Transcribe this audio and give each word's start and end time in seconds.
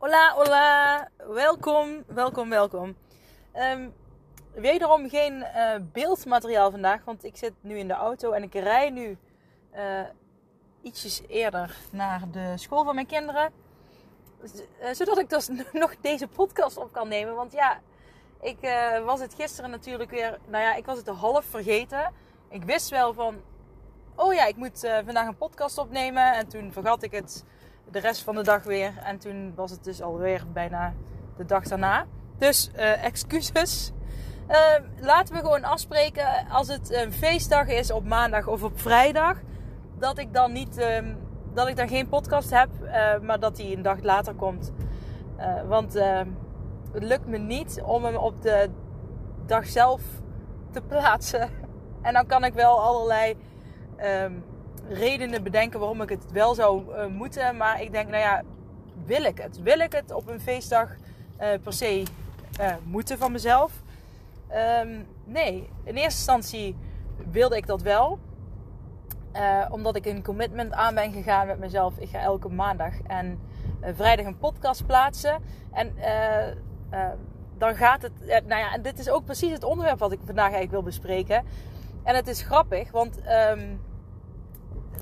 Hola, 0.00 0.32
hola. 0.34 1.08
Welkom, 1.28 2.04
welkom, 2.06 2.48
welkom. 2.48 2.96
Um, 3.54 3.94
wederom 4.54 5.08
geen 5.08 5.32
uh, 5.32 5.74
beeldmateriaal 5.92 6.70
vandaag, 6.70 7.04
want 7.04 7.24
ik 7.24 7.36
zit 7.36 7.52
nu 7.60 7.78
in 7.78 7.88
de 7.88 7.94
auto 7.94 8.32
en 8.32 8.42
ik 8.42 8.54
rij 8.54 8.90
nu 8.90 9.18
uh, 9.74 10.00
ietsjes 10.82 11.22
eerder 11.28 11.76
naar 11.92 12.30
de 12.30 12.52
school 12.56 12.84
van 12.84 12.94
mijn 12.94 13.06
kinderen. 13.06 13.52
Uh, 14.42 14.92
zodat 14.92 15.18
ik 15.18 15.28
dus 15.28 15.48
nog 15.72 15.96
deze 16.00 16.28
podcast 16.28 16.76
op 16.76 16.92
kan 16.92 17.08
nemen. 17.08 17.34
Want 17.34 17.52
ja, 17.52 17.80
ik 18.40 18.58
was 19.04 19.20
het 19.20 19.34
gisteren 19.34 19.70
natuurlijk 19.70 20.10
weer. 20.10 20.38
Nou 20.46 20.64
ja, 20.64 20.74
ik 20.74 20.86
was 20.86 20.98
het 20.98 21.08
half 21.08 21.44
vergeten. 21.44 22.12
Ik 22.48 22.64
wist 22.64 22.90
wel 22.90 23.14
van. 23.14 23.40
Oh 24.14 24.34
ja, 24.34 24.44
ik 24.44 24.56
moet 24.56 24.80
vandaag 25.04 25.26
een 25.26 25.36
podcast 25.36 25.78
opnemen. 25.78 26.34
En 26.34 26.48
toen 26.48 26.72
vergat 26.72 27.02
ik 27.02 27.12
het 27.12 27.44
de 27.90 27.98
rest 27.98 28.22
van 28.22 28.34
de 28.34 28.42
dag 28.42 28.62
weer. 28.62 28.92
En 29.04 29.18
toen 29.18 29.52
was 29.54 29.70
het 29.70 29.84
dus 29.84 30.02
alweer 30.02 30.44
bijna 30.52 30.94
de 31.36 31.44
dag 31.44 31.64
daarna. 31.64 32.06
Dus 32.38 32.70
uh, 32.76 33.04
excuses. 33.04 33.92
Uh, 34.48 34.56
laten 35.00 35.34
we 35.34 35.40
gewoon 35.40 35.64
afspreken 35.64 36.48
als 36.48 36.68
het 36.68 36.92
een 36.92 37.12
feestdag 37.12 37.68
is 37.68 37.90
op 37.90 38.04
maandag 38.04 38.46
of 38.46 38.62
op 38.62 38.80
vrijdag. 38.80 39.36
Dat 39.98 40.18
ik 40.18 40.34
dan 40.34 40.52
niet, 40.52 40.78
uh, 40.78 40.98
dat 41.54 41.68
ik 41.68 41.76
dan 41.76 41.88
geen 41.88 42.08
podcast 42.08 42.50
heb, 42.50 42.68
uh, 42.82 43.18
maar 43.18 43.40
dat 43.40 43.56
die 43.56 43.76
een 43.76 43.82
dag 43.82 44.02
later 44.02 44.34
komt. 44.34 44.72
want 45.66 45.92
het 46.92 47.02
lukt 47.02 47.26
me 47.26 47.38
niet 47.38 47.82
om 47.84 48.04
hem 48.04 48.16
op 48.16 48.42
de 48.42 48.70
dag 49.46 49.66
zelf 49.66 50.00
te 50.70 50.80
plaatsen. 50.88 51.50
En 52.02 52.12
dan 52.12 52.26
kan 52.26 52.44
ik 52.44 52.54
wel 52.54 52.80
allerlei 52.80 53.36
redenen 54.90 55.42
bedenken 55.42 55.78
waarom 55.78 56.02
ik 56.02 56.08
het 56.08 56.32
wel 56.32 56.54
zou 56.54 56.82
uh, 56.88 57.06
moeten. 57.06 57.56
Maar 57.56 57.82
ik 57.82 57.92
denk, 57.92 58.08
nou 58.08 58.22
ja, 58.22 58.42
wil 59.04 59.24
ik 59.24 59.38
het? 59.38 59.62
Wil 59.62 59.78
ik 59.78 59.92
het 59.92 60.12
op 60.12 60.28
een 60.28 60.40
feestdag 60.40 60.88
uh, 61.40 61.48
per 61.62 61.72
se 61.72 62.02
uh, 62.60 62.72
moeten 62.84 63.18
van 63.18 63.32
mezelf? 63.32 63.72
Um, 64.82 65.06
nee, 65.24 65.68
in 65.84 65.94
eerste 65.94 66.02
instantie 66.02 66.76
wilde 67.30 67.56
ik 67.56 67.66
dat 67.66 67.82
wel. 67.82 68.18
omdat 69.70 69.96
ik 69.96 70.06
een 70.06 70.22
commitment 70.22 70.72
aan 70.72 70.94
ben 70.94 71.12
gegaan 71.12 71.46
met 71.46 71.58
mezelf. 71.58 71.98
Ik 71.98 72.08
ga 72.08 72.18
elke 72.18 72.48
maandag 72.48 72.92
en 73.06 73.40
vrijdag 73.80 74.26
een 74.26 74.38
podcast 74.38 74.86
plaatsen. 74.86 75.42
En 75.72 75.94
dan 77.58 77.74
gaat 77.74 78.02
het. 78.02 78.12
nou 78.26 78.60
ja, 78.60 78.72
en 78.72 78.82
dit 78.82 78.98
is 78.98 79.10
ook 79.10 79.24
precies 79.24 79.52
het 79.52 79.64
onderwerp 79.64 79.98
wat 79.98 80.12
ik 80.12 80.20
vandaag 80.24 80.52
eigenlijk 80.52 80.72
wil 80.72 80.82
bespreken. 80.82 81.44
En 82.02 82.14
het 82.14 82.28
is 82.28 82.42
grappig, 82.42 82.90
want. 82.90 83.18
Um, 83.50 83.80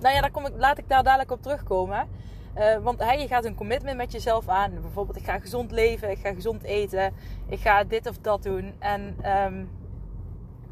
nou 0.01 0.15
ja, 0.15 0.21
daar 0.21 0.31
kom 0.31 0.47
ik, 0.47 0.53
laat 0.57 0.79
ik 0.79 0.89
daar 0.89 1.03
dadelijk 1.03 1.31
op 1.31 1.43
terugkomen. 1.43 2.09
Uh, 2.59 2.77
want 2.77 2.99
hey, 2.99 3.21
je 3.21 3.27
gaat 3.27 3.45
een 3.45 3.55
commitment 3.55 3.97
met 3.97 4.13
jezelf 4.13 4.49
aan. 4.49 4.81
Bijvoorbeeld, 4.81 5.17
ik 5.17 5.25
ga 5.25 5.39
gezond 5.39 5.71
leven, 5.71 6.11
ik 6.11 6.19
ga 6.19 6.33
gezond 6.33 6.63
eten, 6.63 7.15
ik 7.47 7.61
ga 7.61 7.85
dit 7.85 8.09
of 8.09 8.19
dat 8.19 8.43
doen. 8.43 8.75
En 8.79 9.01
um, 9.45 9.71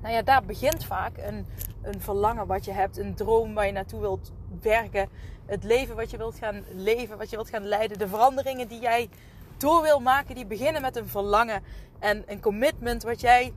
nou 0.00 0.14
ja, 0.14 0.22
daar 0.22 0.44
begint 0.44 0.84
vaak 0.84 1.16
een, 1.16 1.46
een 1.82 2.00
verlangen 2.00 2.46
wat 2.46 2.64
je 2.64 2.72
hebt, 2.72 2.98
een 2.98 3.14
droom 3.14 3.54
waar 3.54 3.66
je 3.66 3.72
naartoe 3.72 4.00
wilt 4.00 4.32
werken. 4.62 5.08
Het 5.46 5.64
leven 5.64 5.96
wat 5.96 6.10
je 6.10 6.16
wilt 6.16 6.38
gaan 6.38 6.64
leven, 6.74 7.18
wat 7.18 7.30
je 7.30 7.36
wilt 7.36 7.50
gaan 7.50 7.66
leiden. 7.66 7.98
De 7.98 8.08
veranderingen 8.08 8.68
die 8.68 8.80
jij 8.80 9.08
door 9.56 9.82
wil 9.82 10.00
maken, 10.00 10.34
die 10.34 10.46
beginnen 10.46 10.82
met 10.82 10.96
een 10.96 11.08
verlangen 11.08 11.62
en 11.98 12.22
een 12.26 12.40
commitment 12.40 13.02
wat 13.02 13.20
jij 13.20 13.52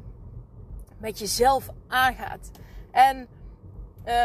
met 0.97 1.19
jezelf 1.19 1.69
aangaat. 1.87 2.51
En 2.91 3.27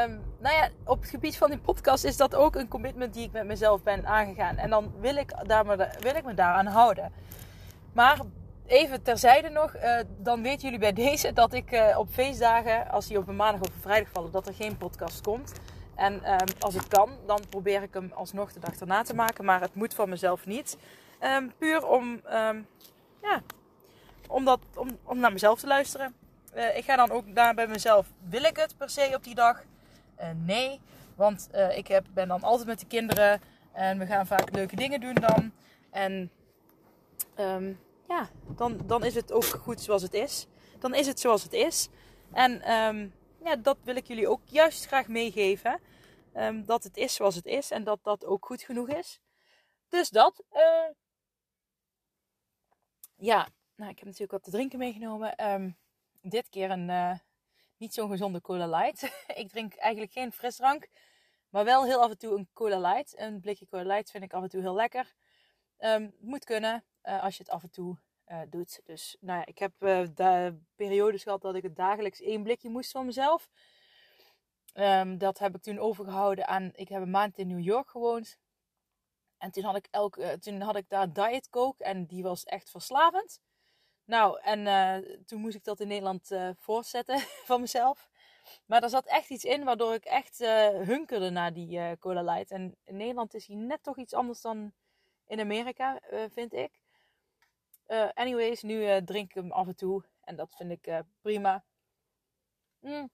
Um, 0.07 0.21
nou 0.45 0.57
ja, 0.57 0.69
op 0.85 1.01
het 1.01 1.11
gebied 1.11 1.37
van 1.37 1.51
die 1.51 1.59
podcast 1.59 2.05
is 2.05 2.17
dat 2.17 2.35
ook 2.35 2.55
een 2.55 2.69
commitment 2.69 3.15
die 3.15 3.25
ik 3.25 3.33
met 3.33 3.47
mezelf 3.47 3.83
ben 3.83 4.07
aangegaan. 4.07 4.57
En 4.57 4.71
dan 4.71 4.93
wil 5.01 5.17
ik, 5.17 5.33
daar 5.47 5.67
wil 6.01 6.15
ik 6.15 6.25
me 6.25 6.35
daaraan 6.35 6.67
houden. 6.67 7.13
Maar 7.93 8.21
even 8.67 9.03
terzijde 9.03 9.49
nog, 9.49 9.77
uh, 9.77 10.01
dan 10.19 10.43
weten 10.43 10.63
jullie 10.63 10.79
bij 10.79 10.93
deze 11.09 11.33
dat 11.33 11.53
ik 11.53 11.73
uh, 11.73 11.99
op 11.99 12.09
feestdagen, 12.11 12.91
als 12.91 13.07
die 13.07 13.19
op 13.19 13.29
een 13.29 13.37
maandag 13.37 13.61
of 13.61 13.75
een 13.75 13.81
vrijdag 13.81 14.09
vallen, 14.13 14.31
dat 14.31 14.47
er 14.47 14.55
geen 14.55 14.77
podcast 14.77 15.21
komt. 15.21 15.53
En 15.95 16.33
um, 16.33 16.49
als 16.59 16.75
het 16.75 16.89
kan, 16.89 17.11
dan 17.27 17.41
probeer 17.49 17.83
ik 17.83 17.95
hem 17.95 18.13
alsnog 18.15 18.53
de 18.53 18.61
dag 18.61 18.81
erna 18.81 19.03
te 19.03 19.15
maken. 19.15 19.45
Maar 19.45 19.61
het 19.61 19.75
moet 19.75 19.95
van 19.95 20.09
mezelf 20.09 20.47
niet. 20.47 20.77
Um, 21.23 21.53
puur 21.59 21.87
om, 21.87 22.21
ja, 23.23 23.43
om, 24.29 24.45
dat, 24.45 24.61
om, 24.75 24.89
om 25.05 25.19
naar 25.19 25.33
mezelf 25.33 25.61
te 25.61 25.67
luisteren. 25.67 26.15
Uh, 26.57 26.77
ik 26.77 26.85
ga 26.85 26.97
dan 26.97 27.11
ook 27.11 27.35
daar 27.35 27.55
bij 27.55 27.67
mezelf. 27.67 28.07
Wil 28.29 28.43
ik 28.43 28.57
het 28.57 28.77
per 28.77 28.91
se 28.91 29.13
op 29.15 29.25
die 29.25 29.35
dag? 29.35 29.63
Uh, 30.21 30.31
nee. 30.35 30.81
Want 31.17 31.49
uh, 31.55 31.77
ik 31.77 31.87
heb, 31.87 32.07
ben 32.15 32.29
dan 32.29 32.43
altijd 32.43 32.67
met 32.67 32.81
de 32.81 32.87
kinderen. 32.87 33.41
En 33.73 33.99
we 33.99 34.07
gaan 34.07 34.27
vaak 34.27 34.51
leuke 34.51 34.77
dingen 34.77 35.01
doen 35.01 35.15
dan. 35.15 35.53
En 35.91 36.31
um, 37.39 37.81
ja, 38.09 38.29
dan, 38.57 38.81
dan 38.87 39.05
is 39.05 39.15
het 39.15 39.33
ook 39.33 39.45
goed 39.45 39.81
zoals 39.81 40.03
het 40.03 40.15
is. 40.15 40.47
Dan 40.79 40.95
is 40.95 41.07
het 41.07 41.21
zoals 41.21 41.43
het 41.43 41.53
is. 41.53 41.89
En 42.33 42.73
um, 42.73 43.15
ja, 43.45 43.57
dat 43.57 43.77
wil 43.83 43.97
ik 43.97 44.07
jullie 44.07 44.29
ook 44.29 44.41
juist 44.45 44.87
graag 44.87 45.09
meegeven. 45.09 45.81
Um, 46.37 46.65
dat 46.65 46.85
het 46.85 46.97
is 46.97 47.15
zoals 47.15 47.35
het 47.35 47.47
is. 47.47 47.71
En 47.71 47.85
dat 47.85 47.99
dat 48.03 48.25
ook 48.25 48.47
goed 48.47 48.63
genoeg 48.63 48.89
is. 48.89 49.21
Dus 49.89 50.09
dat. 50.11 50.43
ja, 53.17 53.49
nou, 53.77 53.91
ik 53.91 53.97
heb 53.97 54.05
natuurlijk 54.05 54.33
wat 54.33 54.43
te 54.43 54.51
drinken 54.51 54.79
meegenomen. 54.79 55.35
Dit 56.23 56.49
keer 56.49 56.71
een 56.71 57.21
niet 57.77 57.95
zo'n 57.95 58.11
gezonde 58.11 58.41
cola 58.41 58.67
light. 58.67 59.03
ik 59.43 59.49
drink 59.49 59.75
eigenlijk 59.75 60.13
geen 60.13 60.33
frisdrank. 60.33 60.89
Maar 61.49 61.65
wel 61.65 61.85
heel 61.85 62.03
af 62.03 62.11
en 62.11 62.19
toe 62.19 62.37
een 62.37 62.49
cola 62.53 62.79
light. 62.79 63.19
Een 63.19 63.41
blikje 63.41 63.67
cola 63.67 63.83
light 63.83 64.11
vind 64.11 64.25
ik 64.25 64.33
af 64.33 64.43
en 64.43 64.49
toe 64.49 64.61
heel 64.61 64.75
lekker. 64.75 65.15
Um, 65.79 66.15
moet 66.21 66.45
kunnen 66.45 66.85
uh, 67.03 67.23
als 67.23 67.37
je 67.37 67.43
het 67.43 67.53
af 67.53 67.63
en 67.63 67.71
toe 67.71 67.99
uh, 68.27 68.41
doet. 68.49 68.81
Dus 68.85 69.17
nou 69.21 69.39
ja, 69.39 69.47
ik 69.47 69.59
heb 69.59 69.73
de 70.15 70.59
periodes 70.75 71.23
gehad 71.23 71.43
dat 71.43 71.55
ik 71.55 71.63
het 71.63 71.77
dagelijks 71.77 72.21
één 72.21 72.43
blikje 72.43 72.71
moest 72.71 72.91
van 72.91 73.07
mezelf. 73.07 73.51
Um, 74.75 75.19
dat 75.19 75.39
heb 75.39 75.55
ik 75.55 75.63
toen 75.63 75.79
overgehouden 75.79 76.49
aan. 76.49 76.71
Ik 76.75 76.89
heb 76.89 77.03
een 77.03 77.11
maand 77.11 77.39
in 77.39 77.47
New 77.47 77.65
York 77.65 77.91
gewoond. 77.91 78.39
En 79.39 79.51
toen 79.51 79.65
had 79.65 79.77
ik, 79.77 79.89
elke, 79.91 80.39
toen 80.39 80.61
had 80.61 80.77
ik 80.77 80.89
daar 80.89 81.13
Diet 81.13 81.51
Coke. 81.51 81.85
En 81.85 82.07
die 82.07 82.23
was 82.23 82.45
echt 82.45 82.71
verslavend. 82.71 83.41
Nou, 84.05 84.41
en 84.41 84.67
uh, 84.67 85.19
toen 85.27 85.41
moest 85.41 85.55
ik 85.55 85.65
dat 85.65 85.81
in 85.81 85.89
Nederland 85.89 86.31
uh, 86.31 86.51
voortzetten 86.57 87.19
van 87.49 87.61
mezelf. 87.61 88.09
Maar 88.67 88.83
er 88.83 88.89
zat 88.89 89.07
echt 89.07 89.31
iets 89.31 89.45
in 89.45 89.65
waardoor 89.65 89.95
ik 89.95 90.05
echt 90.05 90.41
uh, 90.41 90.69
hunkerde 90.69 91.31
naar 91.31 91.53
die 91.53 91.99
Cola 91.99 92.23
Light. 92.23 92.51
En 92.51 92.77
in 92.85 92.97
Nederland 92.97 93.35
is 93.35 93.47
hij 93.47 93.57
net 93.57 93.83
toch 93.83 93.99
iets 93.99 94.15
anders 94.15 94.41
dan 94.41 94.73
in 95.27 95.41
Amerika, 95.41 96.01
vind 96.33 96.53
ik. 96.53 96.73
anyways, 98.15 98.63
nu 98.63 99.05
drink 99.05 99.29
ik 99.29 99.35
hem 99.35 99.53
af 99.53 99.67
en 99.67 99.77
toe. 99.77 100.05
En 100.21 100.37
dat 100.37 100.55
vind 100.57 100.71
ik 100.71 101.03
prima. 101.21 101.65
Mm. 102.81 103.11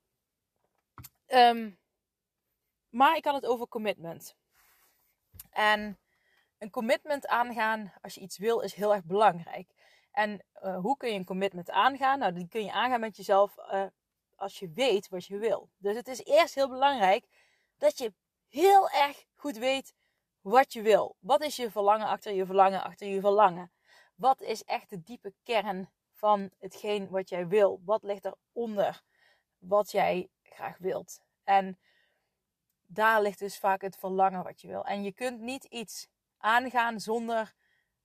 Um, 1.26 1.78
maar 2.90 3.16
ik 3.16 3.24
had 3.24 3.34
het 3.34 3.46
over 3.46 3.68
commitment. 3.68 4.36
En 5.50 5.98
een 6.58 6.70
commitment 6.70 7.26
aangaan 7.26 7.92
als 8.00 8.14
je 8.14 8.20
iets 8.20 8.38
wil 8.38 8.60
is 8.60 8.74
heel 8.74 8.94
erg 8.94 9.04
belangrijk. 9.04 9.79
En 10.10 10.44
uh, 10.62 10.78
hoe 10.78 10.96
kun 10.96 11.08
je 11.08 11.18
een 11.18 11.24
commitment 11.24 11.70
aangaan? 11.70 12.18
Nou, 12.18 12.32
die 12.32 12.48
kun 12.48 12.64
je 12.64 12.72
aangaan 12.72 13.00
met 13.00 13.16
jezelf 13.16 13.56
uh, 13.58 13.84
als 14.36 14.58
je 14.58 14.70
weet 14.70 15.08
wat 15.08 15.26
je 15.26 15.38
wil. 15.38 15.70
Dus 15.76 15.96
het 15.96 16.08
is 16.08 16.24
eerst 16.24 16.54
heel 16.54 16.68
belangrijk 16.68 17.26
dat 17.78 17.98
je 17.98 18.12
heel 18.48 18.90
erg 18.90 19.24
goed 19.34 19.56
weet 19.56 19.94
wat 20.40 20.72
je 20.72 20.82
wil. 20.82 21.16
Wat 21.18 21.42
is 21.42 21.56
je 21.56 21.70
verlangen 21.70 22.06
achter 22.06 22.32
je 22.32 22.46
verlangen 22.46 22.82
achter 22.82 23.06
je 23.06 23.20
verlangen? 23.20 23.72
Wat 24.14 24.40
is 24.40 24.64
echt 24.64 24.90
de 24.90 25.02
diepe 25.02 25.34
kern 25.42 25.90
van 26.12 26.50
hetgeen 26.58 27.08
wat 27.08 27.28
jij 27.28 27.46
wil? 27.46 27.80
Wat 27.84 28.02
ligt 28.02 28.24
eronder 28.52 29.02
wat 29.58 29.90
jij 29.90 30.28
graag 30.42 30.78
wilt? 30.78 31.20
En 31.44 31.78
daar 32.86 33.22
ligt 33.22 33.38
dus 33.38 33.58
vaak 33.58 33.80
het 33.80 33.96
verlangen 33.96 34.44
wat 34.44 34.60
je 34.60 34.68
wil. 34.68 34.84
En 34.84 35.02
je 35.02 35.12
kunt 35.12 35.40
niet 35.40 35.64
iets 35.64 36.08
aangaan 36.38 37.00
zonder 37.00 37.40
eh, 37.40 37.59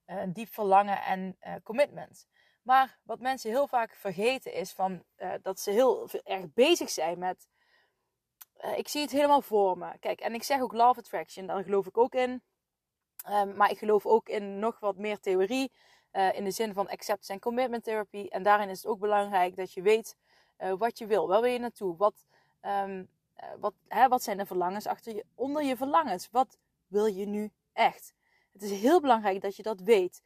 een 0.06 0.32
diep 0.32 0.48
verlangen 0.48 1.02
en 1.02 1.36
uh, 1.40 1.54
commitment. 1.62 2.26
Maar 2.62 2.98
wat 3.02 3.20
mensen 3.20 3.50
heel 3.50 3.68
vaak 3.68 3.94
vergeten 3.94 4.52
is 4.52 4.72
van, 4.72 5.02
uh, 5.16 5.32
dat 5.42 5.60
ze 5.60 5.70
heel 5.70 6.08
erg 6.24 6.52
bezig 6.52 6.90
zijn 6.90 7.18
met 7.18 7.48
eh, 8.56 8.78
ik 8.78 8.88
zie 8.88 9.00
het 9.00 9.10
helemaal 9.10 9.42
voor 9.42 9.78
me. 9.78 9.98
Kijk, 9.98 10.20
en 10.20 10.34
ik 10.34 10.42
zeg 10.42 10.60
ook 10.60 10.72
of 10.72 10.98
attraction, 10.98 11.46
daar 11.46 11.62
geloof 11.62 11.86
ik 11.86 11.98
ook 11.98 12.14
in. 12.14 12.42
Ehm, 13.24 13.56
maar 13.56 13.70
ik 13.70 13.78
geloof 13.78 14.06
ook 14.06 14.28
in 14.28 14.58
nog 14.58 14.80
wat 14.80 14.96
meer 14.96 15.20
theorie. 15.20 15.72
In 16.32 16.44
de 16.44 16.50
zin 16.50 16.72
van 16.72 16.88
acceptance 16.88 17.32
en 17.32 17.38
commitment 17.38 17.84
therapy. 17.84 18.26
En 18.28 18.42
daarin 18.42 18.68
is 18.68 18.76
het 18.76 18.86
ook 18.86 18.98
belangrijk 18.98 19.56
dat 19.56 19.72
je 19.72 19.82
weet 19.82 20.16
wat 20.78 20.98
je 20.98 21.06
wil. 21.06 21.28
Waar 21.28 21.40
wil 21.40 21.50
je 21.50 21.58
naartoe? 21.58 21.96
Wat, 21.96 22.26
um, 22.62 23.08
wat, 23.58 23.74
hè, 23.88 24.08
wat 24.08 24.22
zijn 24.22 24.36
de 24.36 24.46
verlangens 24.46 24.86
achter 24.86 25.14
je, 25.14 25.24
onder 25.34 25.62
je 25.62 25.76
verlangens? 25.76 26.30
Wat 26.30 26.58
wil 26.86 27.06
je 27.06 27.26
nu 27.26 27.52
echt? 27.72 28.14
Het 28.56 28.70
is 28.70 28.80
heel 28.80 29.00
belangrijk 29.00 29.40
dat 29.40 29.56
je 29.56 29.62
dat 29.62 29.80
weet. 29.80 30.22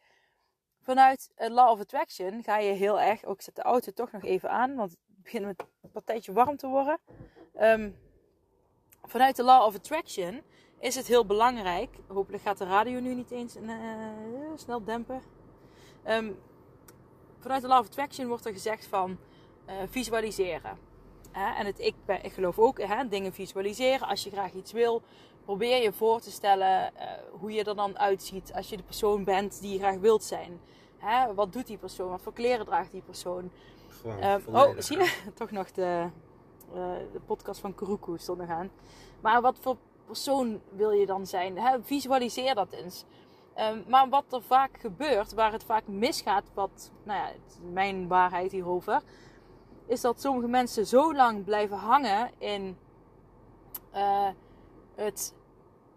Vanuit 0.81 1.31
Law 1.37 1.71
of 1.71 1.81
Attraction 1.81 2.43
ga 2.43 2.59
je 2.59 2.73
heel 2.73 3.01
erg. 3.01 3.25
Oh, 3.25 3.31
ik 3.31 3.43
zet 3.43 3.55
de 3.55 3.63
auto 3.63 3.93
toch 3.93 4.13
nog 4.13 4.25
even 4.25 4.51
aan, 4.51 4.75
want 4.75 4.91
het 4.91 4.99
begint 5.23 5.45
met 5.45 5.67
een 5.83 5.91
partijtje 5.91 6.33
warm 6.33 6.57
te 6.57 6.67
worden. 6.67 6.99
Um, 7.61 7.97
vanuit 9.03 9.37
de 9.37 9.43
Law 9.43 9.67
of 9.67 9.75
Attraction 9.75 10.43
is 10.79 10.95
het 10.95 11.07
heel 11.07 11.27
belangrijk. 11.27 11.97
Hopelijk 12.07 12.43
gaat 12.43 12.59
de 12.59 12.65
radio 12.65 13.01
nu 13.01 13.15
niet 13.15 13.31
eens 13.31 13.57
uh, 13.57 13.77
snel 14.55 14.85
dempen. 14.85 15.23
Um, 16.07 16.39
vanuit 17.39 17.63
de 17.63 17.69
Law 17.69 17.81
of 17.81 17.87
Attraction 17.87 18.29
wordt 18.29 18.47
er 18.47 18.53
gezegd 18.53 18.87
van 18.87 19.19
uh, 19.69 19.75
visualiseren. 19.89 20.90
En 21.33 21.67
het, 21.67 21.79
ik, 21.79 21.95
ben, 22.05 22.25
ik 22.25 22.33
geloof 22.33 22.59
ook 22.59 22.83
hè, 22.83 23.09
dingen 23.09 23.33
visualiseren. 23.33 24.09
Als 24.09 24.25
je 24.25 24.31
graag 24.31 24.53
iets 24.53 24.73
wil, 24.73 25.03
probeer 25.45 25.83
je 25.83 25.93
voor 25.93 26.21
te 26.21 26.31
stellen 26.31 26.93
uh, 26.97 27.03
hoe 27.41 27.53
je 27.53 27.65
er 27.65 27.77
dan 27.77 27.99
uitziet 27.99 28.53
als 28.55 28.69
je 28.69 28.77
de 28.77 28.83
persoon 28.83 29.25
bent 29.25 29.61
die 29.61 29.73
je 29.73 29.79
graag 29.79 29.97
wilt 29.97 30.25
zijn. 30.25 30.61
Hè? 30.99 31.35
Wat 31.35 31.53
doet 31.53 31.67
die 31.67 31.79
persoon? 31.79 32.11
Wat 32.11 32.23
voor 32.23 32.33
kleren 32.33 32.67
draagt 32.67 32.93
die 32.93 33.03
persoon? 33.03 33.51
Gewoon 34.03 34.47
oh, 34.47 34.79
zie 34.79 34.99
je? 34.99 35.19
Toch 35.35 35.51
nog 35.51 35.71
de, 35.71 36.07
uh, 36.75 36.93
de 37.13 37.21
podcast 37.27 37.61
van 37.61 37.75
Kuruku 37.75 38.19
stond 38.19 38.39
nog 38.39 38.49
aan. 38.49 38.71
Maar 39.21 39.41
wat 39.41 39.59
voor 39.61 39.77
persoon 40.07 40.61
wil 40.69 40.91
je 40.91 41.07
dan 41.07 41.27
zijn? 41.27 41.59
Hè? 41.59 41.83
Visualiseer 41.83 42.55
dat 42.55 42.73
eens. 42.73 43.05
Um, 43.59 43.85
maar 43.89 44.09
wat 44.09 44.25
er 44.31 44.43
vaak 44.43 44.81
gebeurt, 44.81 45.35
waar 45.35 45.53
het 45.53 45.65
vaak 45.65 45.87
misgaat, 45.87 46.45
wat, 46.55 46.91
nou 47.03 47.19
ja, 47.19 47.33
mijn 47.73 48.09
waarheid 48.09 48.53
hierover, 48.53 49.03
is 49.91 50.01
dat 50.01 50.21
sommige 50.21 50.49
mensen 50.49 50.87
zo 50.87 51.15
lang 51.15 51.45
blijven 51.45 51.77
hangen 51.77 52.31
in 52.39 52.79
uh, 53.95 54.29
het 54.95 55.35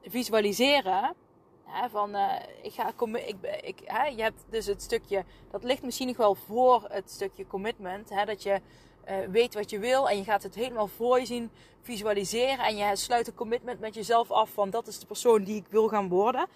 visualiseren. 0.04 1.16
Hè, 1.64 1.90
van 1.90 2.16
uh, 2.16 2.32
ik 2.62 2.74
ga 2.74 2.94
ik, 3.14 3.36
ik, 3.62 3.80
hè, 3.86 4.06
je 4.06 4.22
hebt 4.22 4.44
dus 4.50 4.66
het 4.66 4.82
stukje, 4.82 5.24
dat 5.52 5.64
ligt 5.64 5.84
misschien 5.84 6.08
nog 6.08 6.18
wel 6.18 6.36
voor 6.36 6.86
het 6.90 7.12
stukje 7.12 7.48
commitment. 7.48 8.10
Hè, 8.10 8.26
dat 8.26 8.44
je 8.44 8.62
uh, 9.10 9.16
weet 9.30 9.54
wat 9.54 9.70
je 9.70 9.80
wil 9.80 10.10
en 10.10 10.18
je 10.18 10.24
gaat 10.24 10.44
het 10.44 10.56
helemaal 10.56 10.88
voor 10.88 11.20
je 11.20 11.26
zien 11.26 11.52
visualiseren. 11.82 12.66
En 12.66 12.76
je 12.76 12.96
sluit 12.96 13.28
een 13.28 13.36
commitment 13.36 13.80
met 13.80 13.94
jezelf 13.94 14.32
af 14.32 14.50
van 14.50 14.70
dat 14.70 14.88
is 14.88 15.00
de 15.00 15.06
persoon 15.06 15.44
die 15.44 15.56
ik 15.56 15.68
wil 15.70 15.88
gaan 15.88 16.10
worden. 16.10 16.48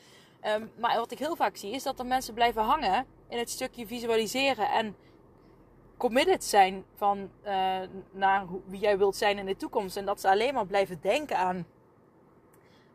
Um, 0.45 0.71
maar 0.79 0.97
wat 0.97 1.11
ik 1.11 1.19
heel 1.19 1.35
vaak 1.35 1.55
zie 1.55 1.71
is 1.71 1.83
dat 1.83 1.99
er 1.99 2.05
mensen 2.05 2.33
blijven 2.33 2.63
hangen 2.63 3.05
in 3.29 3.37
het 3.37 3.49
stukje 3.49 3.87
visualiseren 3.87 4.69
en 4.71 4.95
committed 5.97 6.43
zijn 6.43 6.85
van, 6.95 7.29
uh, 7.45 7.79
naar 8.11 8.45
wie 8.65 8.79
jij 8.79 8.97
wilt 8.97 9.15
zijn 9.15 9.37
in 9.37 9.45
de 9.45 9.57
toekomst. 9.57 9.97
En 9.97 10.05
dat 10.05 10.21
ze 10.21 10.29
alleen 10.29 10.53
maar 10.53 10.65
blijven 10.65 10.99
denken 11.01 11.37
aan. 11.37 11.65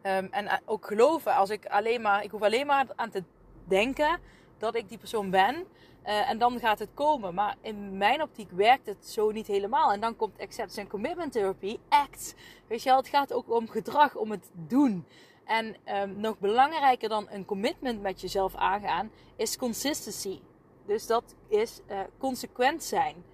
Um, 0.03 0.29
en 0.31 0.61
ook 0.65 0.87
geloven 0.87 1.35
als 1.35 1.51
ik 1.51 1.67
alleen 1.67 2.01
maar, 2.01 2.25
ik 2.25 2.31
hoef 2.31 2.43
alleen 2.43 2.67
maar 2.67 2.87
aan 2.97 3.11
te 3.11 3.25
denken 3.65 4.19
dat 4.59 4.75
ik 4.75 4.89
die 4.89 4.99
persoon 4.99 5.31
ben. 5.31 5.67
Uh, 6.07 6.31
en 6.31 6.39
dan 6.39 6.59
gaat 6.59 6.79
het 6.79 6.89
komen. 6.95 7.35
Maar 7.35 7.57
in 7.61 7.97
mijn 7.97 8.23
optiek 8.23 8.51
werkt 8.51 8.87
het 8.87 9.07
zo 9.07 9.31
niet 9.31 9.47
helemaal. 9.47 9.93
En 9.93 10.01
dan 10.01 10.17
komt 10.17 10.41
acceptance 10.41 10.81
en 10.81 10.89
commitment 10.89 11.33
therapy, 11.33 11.79
ACT. 11.89 12.35
Weet 12.67 12.83
je 12.83 12.89
wel, 12.89 12.99
het 12.99 13.09
gaat 13.09 13.33
ook 13.33 13.51
om 13.51 13.69
gedrag, 13.69 14.15
om 14.15 14.31
het 14.31 14.51
doen. 14.53 15.07
En 15.45 15.77
um, 15.87 16.21
nog 16.21 16.39
belangrijker 16.39 17.09
dan 17.09 17.27
een 17.31 17.45
commitment 17.45 18.03
met 18.03 18.21
jezelf 18.21 18.55
aangaan, 18.55 19.11
is 19.37 19.57
consistency. 19.57 20.41
Dus 20.87 21.07
dat 21.07 21.35
is 21.49 21.81
uh, 21.91 22.01
consequent 22.19 22.83
zijn. 22.83 23.25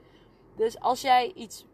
Dus 0.56 0.80
als 0.80 1.00
jij 1.00 1.32
iets 1.34 1.64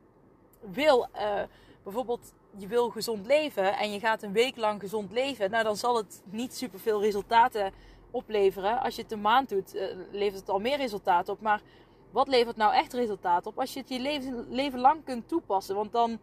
wil, 0.61 1.07
uh, 1.15 1.43
bijvoorbeeld 1.83 2.33
je 2.57 2.67
wil 2.67 2.91
gezond 2.91 3.27
leven 3.27 3.77
en 3.77 3.93
je 3.93 4.01
gaat 4.01 4.23
een 4.23 4.33
week 4.33 4.57
lang 4.57 4.81
gezond 4.81 5.13
leven, 5.13 5.51
nou 5.51 5.65
dan 5.65 5.77
zal 5.77 5.97
het 5.97 6.23
niet 6.25 6.55
superveel 6.55 7.01
resultaten 7.03 7.73
opleveren. 8.11 8.81
Als 8.81 8.97
je 8.97 9.03
het 9.03 9.13
een 9.13 9.21
maand 9.21 9.49
doet, 9.49 9.75
uh, 9.75 9.87
levert 10.11 10.41
het 10.41 10.49
al 10.49 10.61
meer 10.61 10.77
resultaat 10.77 11.29
op. 11.29 11.41
Maar 11.41 11.63
wat 12.11 12.29
levert 12.29 12.57
nou 12.57 12.75
echt 12.75 12.93
resultaat 12.93 13.47
op? 13.47 13.59
Als 13.59 13.73
je 13.73 13.81
het 13.81 13.89
je 13.89 14.01
leven, 14.01 14.47
leven 14.51 14.81
lang 14.81 15.05
kunt 15.05 15.29
toepassen. 15.29 15.75
Want 15.75 15.93
dan 15.93 16.19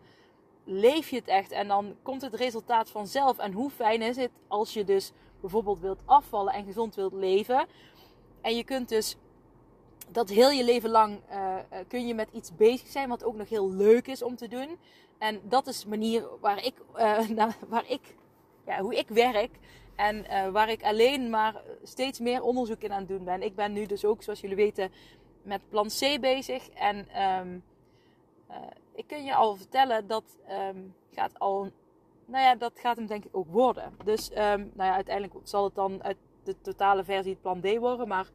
leef 0.63 1.09
je 1.09 1.15
het 1.15 1.27
echt 1.27 1.51
en 1.51 1.67
dan 1.67 1.95
komt 2.01 2.21
het 2.21 2.33
resultaat 2.33 2.89
vanzelf. 2.89 3.37
En 3.37 3.51
hoe 3.51 3.69
fijn 3.69 4.01
is 4.01 4.15
het 4.15 4.31
als 4.47 4.73
je 4.73 4.83
dus 4.83 5.11
bijvoorbeeld 5.39 5.79
wilt 5.79 6.01
afvallen 6.05 6.53
en 6.53 6.65
gezond 6.65 6.95
wilt 6.95 7.13
leven. 7.13 7.65
En 8.41 8.55
je 8.55 8.63
kunt 8.63 8.89
dus 8.89 9.15
dat 10.11 10.29
heel 10.29 10.49
je 10.49 10.63
leven 10.63 10.89
lang 10.89 11.19
uh, 11.31 11.55
kun 11.87 12.07
je 12.07 12.15
met 12.15 12.29
iets 12.31 12.55
bezig 12.55 12.87
zijn 12.87 13.09
wat 13.09 13.23
ook 13.23 13.35
nog 13.35 13.49
heel 13.49 13.71
leuk 13.71 14.07
is 14.07 14.23
om 14.23 14.35
te 14.35 14.47
doen. 14.47 14.77
En 15.17 15.41
dat 15.43 15.67
is 15.67 15.81
de 15.81 15.89
manier 15.89 16.27
waar 16.39 16.65
ik, 16.65 16.73
uh, 16.95 17.27
nou, 17.39 17.51
waar 17.67 17.89
ik 17.89 18.15
ja, 18.65 18.81
hoe 18.81 18.95
ik 18.95 19.07
werk. 19.07 19.51
En 19.95 20.25
waar 20.51 20.69
ik 20.69 20.83
alleen 20.83 21.29
maar 21.29 21.61
steeds 21.83 22.19
meer 22.19 22.41
onderzoek 22.41 22.81
in 22.81 22.91
aan 22.91 22.99
het 22.99 23.07
doen 23.07 23.23
ben. 23.23 23.41
Ik 23.41 23.55
ben 23.55 23.73
nu 23.73 23.85
dus 23.85 24.05
ook, 24.05 24.23
zoals 24.23 24.41
jullie 24.41 24.55
weten, 24.55 24.91
met 25.43 25.69
plan 25.69 25.87
C 25.87 26.17
bezig. 26.21 26.69
En 26.69 27.07
uh, 28.51 28.57
ik 28.95 29.07
kan 29.07 29.23
je 29.23 29.35
al 29.35 29.55
vertellen 29.55 30.07
dat 30.07 30.23
um, 30.69 30.95
gaat 31.11 31.39
al. 31.39 31.69
Nou 32.25 32.43
ja, 32.43 32.55
dat 32.55 32.71
gaat 32.75 32.95
hem 32.95 33.05
denk 33.05 33.25
ik 33.25 33.35
ook 33.35 33.47
worden. 33.49 33.93
Dus 34.03 34.31
um, 34.31 34.37
nou 34.73 34.89
ja, 34.89 34.93
uiteindelijk 34.93 35.35
zal 35.43 35.63
het 35.63 35.75
dan 35.75 36.03
uit 36.03 36.17
de 36.43 36.61
totale 36.61 37.03
versie 37.03 37.31
het 37.31 37.41
plan 37.41 37.61
D 37.61 37.77
worden. 37.77 38.07
Maar 38.07 38.29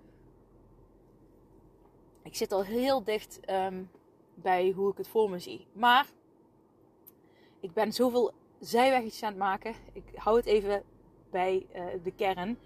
ik 2.26 2.36
zit 2.36 2.52
al 2.52 2.64
heel 2.64 3.02
dicht 3.02 3.40
bij 4.34 4.70
hoe 4.70 4.90
ik 4.90 4.96
het 4.96 5.08
voor 5.08 5.30
me 5.30 5.38
zie. 5.38 5.66
Maar 5.72 6.06
ik 7.60 7.72
ben 7.72 7.92
zoveel 7.92 8.32
zijwegjes 8.58 9.22
aan 9.22 9.28
het 9.28 9.38
maken. 9.38 9.74
Ik 9.92 10.04
hou 10.14 10.36
het 10.36 10.46
even 10.46 10.82
bij 11.30 11.66
uh, 11.74 11.84
de 12.02 12.12
kern. 12.12 12.58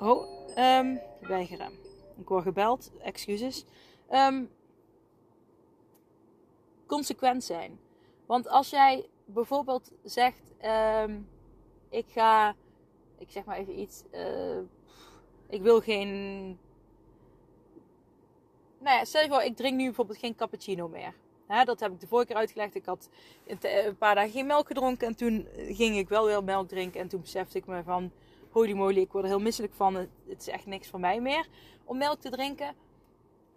Oh, 0.00 0.48
um, 0.58 1.00
weigeren. 1.20 1.72
Ik 2.16 2.28
word 2.28 2.42
gebeld, 2.42 2.90
excuses. 3.02 3.64
Um, 4.12 4.50
consequent 6.86 7.44
zijn. 7.44 7.78
Want 8.26 8.48
als 8.48 8.70
jij 8.70 9.08
bijvoorbeeld 9.24 9.90
zegt: 10.02 10.52
um, 11.02 11.28
Ik 11.88 12.06
ga, 12.08 12.54
ik 13.18 13.30
zeg 13.30 13.44
maar 13.44 13.56
even 13.56 13.78
iets. 13.78 14.02
Uh, 14.12 14.58
ik 15.48 15.62
wil 15.62 15.80
geen. 15.80 16.58
Nou 18.84 18.96
ja, 18.96 19.04
stel 19.04 19.22
je 19.22 19.28
voor, 19.28 19.42
ik 19.42 19.56
drink 19.56 19.76
nu 19.76 19.84
bijvoorbeeld 19.84 20.18
geen 20.18 20.34
cappuccino 20.34 20.88
meer. 20.88 21.14
Dat 21.64 21.80
heb 21.80 21.92
ik 21.92 22.00
de 22.00 22.06
vorige 22.06 22.26
keer 22.26 22.36
uitgelegd. 22.36 22.74
Ik 22.74 22.84
had 22.84 23.08
een 23.46 23.96
paar 23.96 24.14
dagen 24.14 24.30
geen 24.30 24.46
melk 24.46 24.66
gedronken. 24.66 25.06
En 25.06 25.16
toen 25.16 25.48
ging 25.56 25.96
ik 25.96 26.08
wel 26.08 26.24
weer 26.24 26.44
melk 26.44 26.68
drinken. 26.68 27.00
En 27.00 27.08
toen 27.08 27.20
besefte 27.20 27.58
ik 27.58 27.66
me 27.66 27.82
van... 27.82 28.12
Holy 28.50 28.72
moly, 28.72 29.00
ik 29.00 29.12
word 29.12 29.24
er 29.24 29.30
heel 29.30 29.40
misselijk 29.40 29.72
van. 29.72 29.94
Het 29.94 30.10
is 30.40 30.48
echt 30.48 30.66
niks 30.66 30.88
voor 30.88 31.00
mij 31.00 31.20
meer 31.20 31.46
om 31.84 31.98
melk 31.98 32.20
te 32.20 32.30
drinken. 32.30 32.74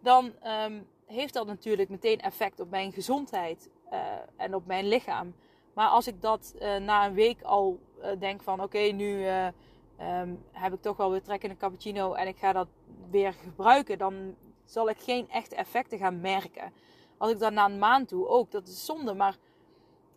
Dan 0.02 0.34
um, 0.66 0.88
heeft 1.06 1.34
dat 1.34 1.48
natuurlijk 1.48 1.90
meteen 1.90 2.20
effect 2.20 2.60
op 2.60 2.70
mijn 2.70 2.92
gezondheid. 2.92 3.70
Uh, 3.92 4.00
en 4.36 4.56
op 4.56 4.66
mijn 4.66 4.88
lichaam. 4.88 5.36
Maar 5.74 5.88
als 5.88 6.08
ik 6.08 6.22
dat 6.22 6.56
uh, 6.62 6.78
na 6.78 7.06
een 7.06 7.14
week 7.14 7.42
al 7.42 7.80
uh, 8.00 8.08
denk 8.20 8.42
van... 8.42 8.62
Oké, 8.62 8.80
nu 8.80 9.28
um, 9.28 10.44
heb 10.52 10.74
ik 10.74 10.82
toch 10.82 10.98
wel 10.98 11.12
weer 11.12 11.22
trek 11.22 11.44
in 11.44 11.50
een 11.50 11.58
cappuccino. 11.58 12.14
En 12.14 12.28
ik 12.28 12.38
ga 12.38 12.54
dat 12.54 12.68
weer 13.10 13.34
gebruiken. 13.34 13.98
Dan 13.98 14.36
zal 14.68 14.90
ik 14.90 14.98
geen 15.00 15.30
echte 15.30 15.56
effecten 15.56 15.98
gaan 15.98 16.22
merken. 16.22 16.74
Als 17.18 17.32
ik 17.32 17.40
dan 17.40 17.54
na 17.54 17.66
een 17.66 17.80
maand 17.80 18.10
doe, 18.10 18.28
ook, 18.28 18.52
dat 18.52 18.68
is 18.68 18.86
zonde. 18.86 19.14
Maar 19.14 19.36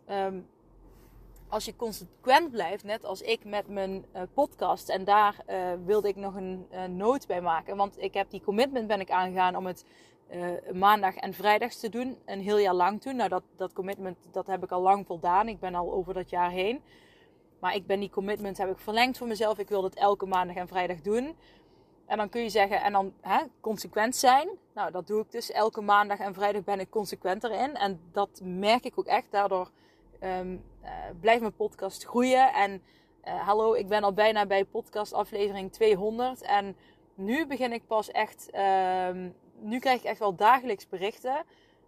um, 0.09 0.47
als 1.47 1.65
je 1.65 1.75
consequent 1.75 2.51
blijft, 2.51 2.83
net 2.83 3.05
als 3.05 3.21
ik 3.21 3.45
met 3.45 3.67
mijn 3.67 4.05
uh, 4.15 4.21
podcast. 4.33 4.89
En 4.89 5.03
daar 5.03 5.35
uh, 5.49 5.71
wilde 5.85 6.07
ik 6.07 6.15
nog 6.15 6.35
een 6.35 6.67
uh, 6.71 6.83
noot 6.83 7.27
bij 7.27 7.41
maken. 7.41 7.77
Want 7.77 8.01
ik 8.01 8.13
heb 8.13 8.29
die 8.29 8.41
commitment 8.41 8.87
ben 8.87 8.99
ik 8.99 9.11
aangegaan 9.11 9.55
om 9.55 9.65
het 9.65 9.85
maandag 10.73 11.15
en 11.15 11.33
vrijdags 11.33 11.79
te 11.79 11.89
doen. 11.89 12.17
Een 12.25 12.41
heel 12.41 12.57
jaar 12.57 12.73
lang 12.73 13.01
toen. 13.01 13.15
Nou, 13.15 13.29
dat, 13.29 13.43
dat 13.55 13.73
commitment 13.73 14.17
dat 14.31 14.47
heb 14.47 14.63
ik 14.63 14.71
al 14.71 14.81
lang 14.81 15.05
voldaan. 15.05 15.47
Ik 15.47 15.59
ben 15.59 15.75
al 15.75 15.93
over 15.93 16.13
dat 16.13 16.29
jaar 16.29 16.51
heen. 16.51 16.81
Maar 17.59 17.75
ik 17.75 17.85
ben 17.85 17.99
die 17.99 18.09
commitment 18.09 18.57
heb 18.57 18.69
ik 18.69 18.77
verlengd 18.77 19.17
voor 19.17 19.27
mezelf. 19.27 19.59
Ik 19.59 19.69
wil 19.69 19.83
het 19.83 19.95
elke 19.95 20.25
maandag 20.25 20.55
en 20.55 20.67
vrijdag 20.67 21.01
doen. 21.01 21.35
En 22.11 22.17
dan 22.17 22.29
kun 22.29 22.41
je 22.41 22.49
zeggen, 22.49 22.81
en 22.81 22.91
dan 22.91 23.13
hè, 23.21 23.39
consequent 23.61 24.15
zijn. 24.15 24.49
Nou, 24.73 24.91
dat 24.91 25.07
doe 25.07 25.21
ik 25.21 25.31
dus. 25.31 25.51
Elke 25.51 25.81
maandag 25.81 26.19
en 26.19 26.33
vrijdag 26.33 26.63
ben 26.63 26.79
ik 26.79 26.89
consequent 26.89 27.43
erin. 27.43 27.75
En 27.75 28.01
dat 28.11 28.41
merk 28.43 28.83
ik 28.83 28.99
ook 28.99 29.05
echt. 29.05 29.31
Daardoor 29.31 29.71
um, 30.23 30.63
blijft 31.19 31.41
mijn 31.41 31.55
podcast 31.55 32.05
groeien. 32.05 32.53
En 32.53 32.81
uh, 33.23 33.47
hallo, 33.47 33.73
ik 33.73 33.87
ben 33.87 34.03
al 34.03 34.13
bijna 34.13 34.45
bij 34.45 34.65
podcast 34.65 35.13
aflevering 35.13 35.71
200. 35.71 36.41
En 36.41 36.75
nu 37.15 37.47
begin 37.47 37.73
ik 37.73 37.87
pas 37.87 38.11
echt. 38.11 38.49
Um, 39.07 39.35
nu 39.59 39.79
krijg 39.79 39.99
ik 39.99 40.05
echt 40.05 40.19
wel 40.19 40.35
dagelijks 40.35 40.87
berichten. 40.87 41.43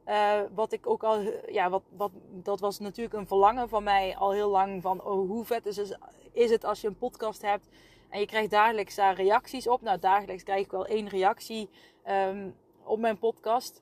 Uh, 0.07 0.39
wat 0.53 0.71
ik 0.71 0.87
ook 0.87 1.03
al, 1.03 1.19
ja, 1.47 1.69
wat, 1.69 1.83
wat, 1.89 2.11
dat 2.29 2.59
was 2.59 2.79
natuurlijk 2.79 3.15
een 3.15 3.27
verlangen 3.27 3.69
van 3.69 3.83
mij 3.83 4.15
al 4.17 4.31
heel 4.31 4.49
lang. 4.49 4.81
Van 4.81 5.03
oh, 5.03 5.29
hoe 5.29 5.45
vet 5.45 5.65
is 5.65 5.95
is 6.31 6.49
het 6.49 6.65
als 6.65 6.81
je 6.81 6.87
een 6.87 6.97
podcast 6.97 7.41
hebt 7.41 7.67
en 8.13 8.19
je 8.19 8.25
krijgt 8.25 8.49
dagelijks 8.49 8.95
daar 8.95 9.15
reacties 9.15 9.67
op. 9.67 9.81
Nou, 9.81 9.99
dagelijks 9.99 10.43
krijg 10.43 10.65
ik 10.65 10.71
wel 10.71 10.85
één 10.85 11.09
reactie 11.09 11.69
um, 12.07 12.55
op 12.83 12.99
mijn 12.99 13.17
podcast. 13.17 13.81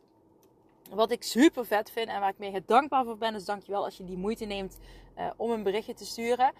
Wat 0.89 1.11
ik 1.11 1.23
super 1.23 1.65
vet 1.65 1.91
vind 1.91 2.07
en 2.07 2.19
waar 2.19 2.29
ik 2.29 2.37
mega 2.37 2.59
dankbaar 2.65 3.03
voor 3.03 3.17
ben, 3.17 3.35
is 3.35 3.45
dankjewel 3.45 3.83
als 3.83 3.97
je 3.97 4.03
die 4.03 4.17
moeite 4.17 4.45
neemt 4.45 4.79
uh, 5.17 5.29
om 5.37 5.51
een 5.51 5.63
berichtje 5.63 5.93
te 5.93 6.05
sturen. 6.05 6.51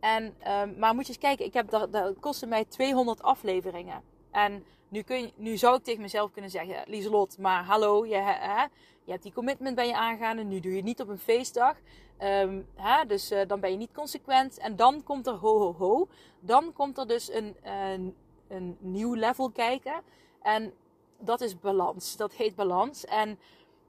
En, 0.00 0.24
um, 0.24 0.78
maar 0.78 0.94
moet 0.94 1.06
je 1.06 1.12
eens 1.12 1.22
kijken, 1.22 1.44
ik 1.44 1.54
heb 1.54 1.70
dat, 1.70 1.92
dat 1.92 2.18
kostte 2.20 2.46
mij 2.46 2.64
200 2.64 3.22
afleveringen. 3.22 4.02
En 4.30 4.64
nu, 4.88 5.02
kun 5.02 5.20
je, 5.20 5.32
nu 5.36 5.56
zou 5.56 5.76
ik 5.76 5.84
tegen 5.84 6.02
mezelf 6.02 6.30
kunnen 6.30 6.50
zeggen, 6.50 6.82
Lieselot, 6.86 7.38
maar 7.38 7.64
hallo, 7.64 8.06
je, 8.06 8.16
hè, 8.16 8.62
je 9.04 9.10
hebt 9.10 9.22
die 9.22 9.32
commitment 9.32 9.74
bij 9.74 9.86
je 9.86 9.96
aangaan 9.96 10.38
en 10.38 10.48
nu 10.48 10.60
doe 10.60 10.70
je 10.70 10.76
het 10.76 10.86
niet 10.86 11.00
op 11.00 11.08
een 11.08 11.18
feestdag. 11.18 11.76
Um, 12.22 12.66
hè, 12.74 13.06
dus 13.06 13.32
uh, 13.32 13.40
dan 13.46 13.60
ben 13.60 13.70
je 13.70 13.76
niet 13.76 13.92
consequent. 13.92 14.58
En 14.58 14.76
dan 14.76 15.02
komt 15.02 15.26
er 15.26 15.34
ho 15.34 15.58
ho 15.58 15.74
ho. 15.78 16.08
Dan 16.40 16.72
komt 16.72 16.98
er 16.98 17.06
dus 17.06 17.32
een, 17.32 17.56
een, 17.62 18.16
een 18.48 18.76
nieuw 18.80 19.14
level 19.14 19.50
kijken. 19.50 20.02
En 20.42 20.72
dat 21.18 21.40
is 21.40 21.58
balans. 21.58 22.16
Dat 22.16 22.32
heet 22.32 22.54
balans. 22.54 23.04
En 23.04 23.38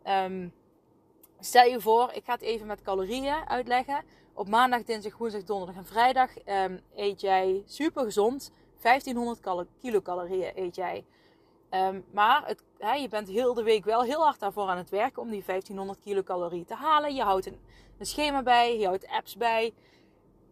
um, 0.08 0.54
stel 1.40 1.66
je 1.66 1.82
voor, 1.82 2.12
ik 2.14 2.26
ga 2.26 2.34
het 2.34 2.42
even 2.42 2.68
met 2.68 2.82
calorieën 2.82 3.48
uitleggen. 3.48 4.04
Op 4.34 4.48
maandag, 4.48 4.84
dinsdag, 4.84 5.18
woensdag, 5.18 5.44
donderdag 5.44 5.76
en 5.76 5.86
vrijdag 5.86 6.30
um, 6.46 6.82
eet 6.96 7.22
jij 7.22 7.64
super 7.66 8.04
gezond. 8.04 8.52
1500 8.82 9.68
kilocalorieën 9.82 10.52
eet 10.56 10.76
jij. 10.76 11.06
Um, 11.74 12.06
maar 12.12 12.44
het, 12.46 12.64
he, 12.78 12.94
je 12.94 13.08
bent 13.08 13.28
heel 13.28 13.54
de 13.54 13.64
week 13.64 13.86
wel 13.86 14.04
heel 14.04 14.24
hard 14.24 14.40
daarvoor 14.40 14.68
aan 14.68 14.78
het 14.78 14.90
werken 14.90 15.22
om 15.22 15.30
die 15.30 15.44
1500 15.46 16.00
kilocalorieën 16.00 16.66
te 16.66 16.76
halen. 16.76 17.16
Je 17.16 17.22
houdt 17.22 17.46
een, 17.46 17.60
een, 17.98 18.06
schema 18.06 18.44
bij, 18.44 18.80
je 18.80 18.86
houdt 18.86 19.08
apps 19.08 19.38
bij. 19.38 19.74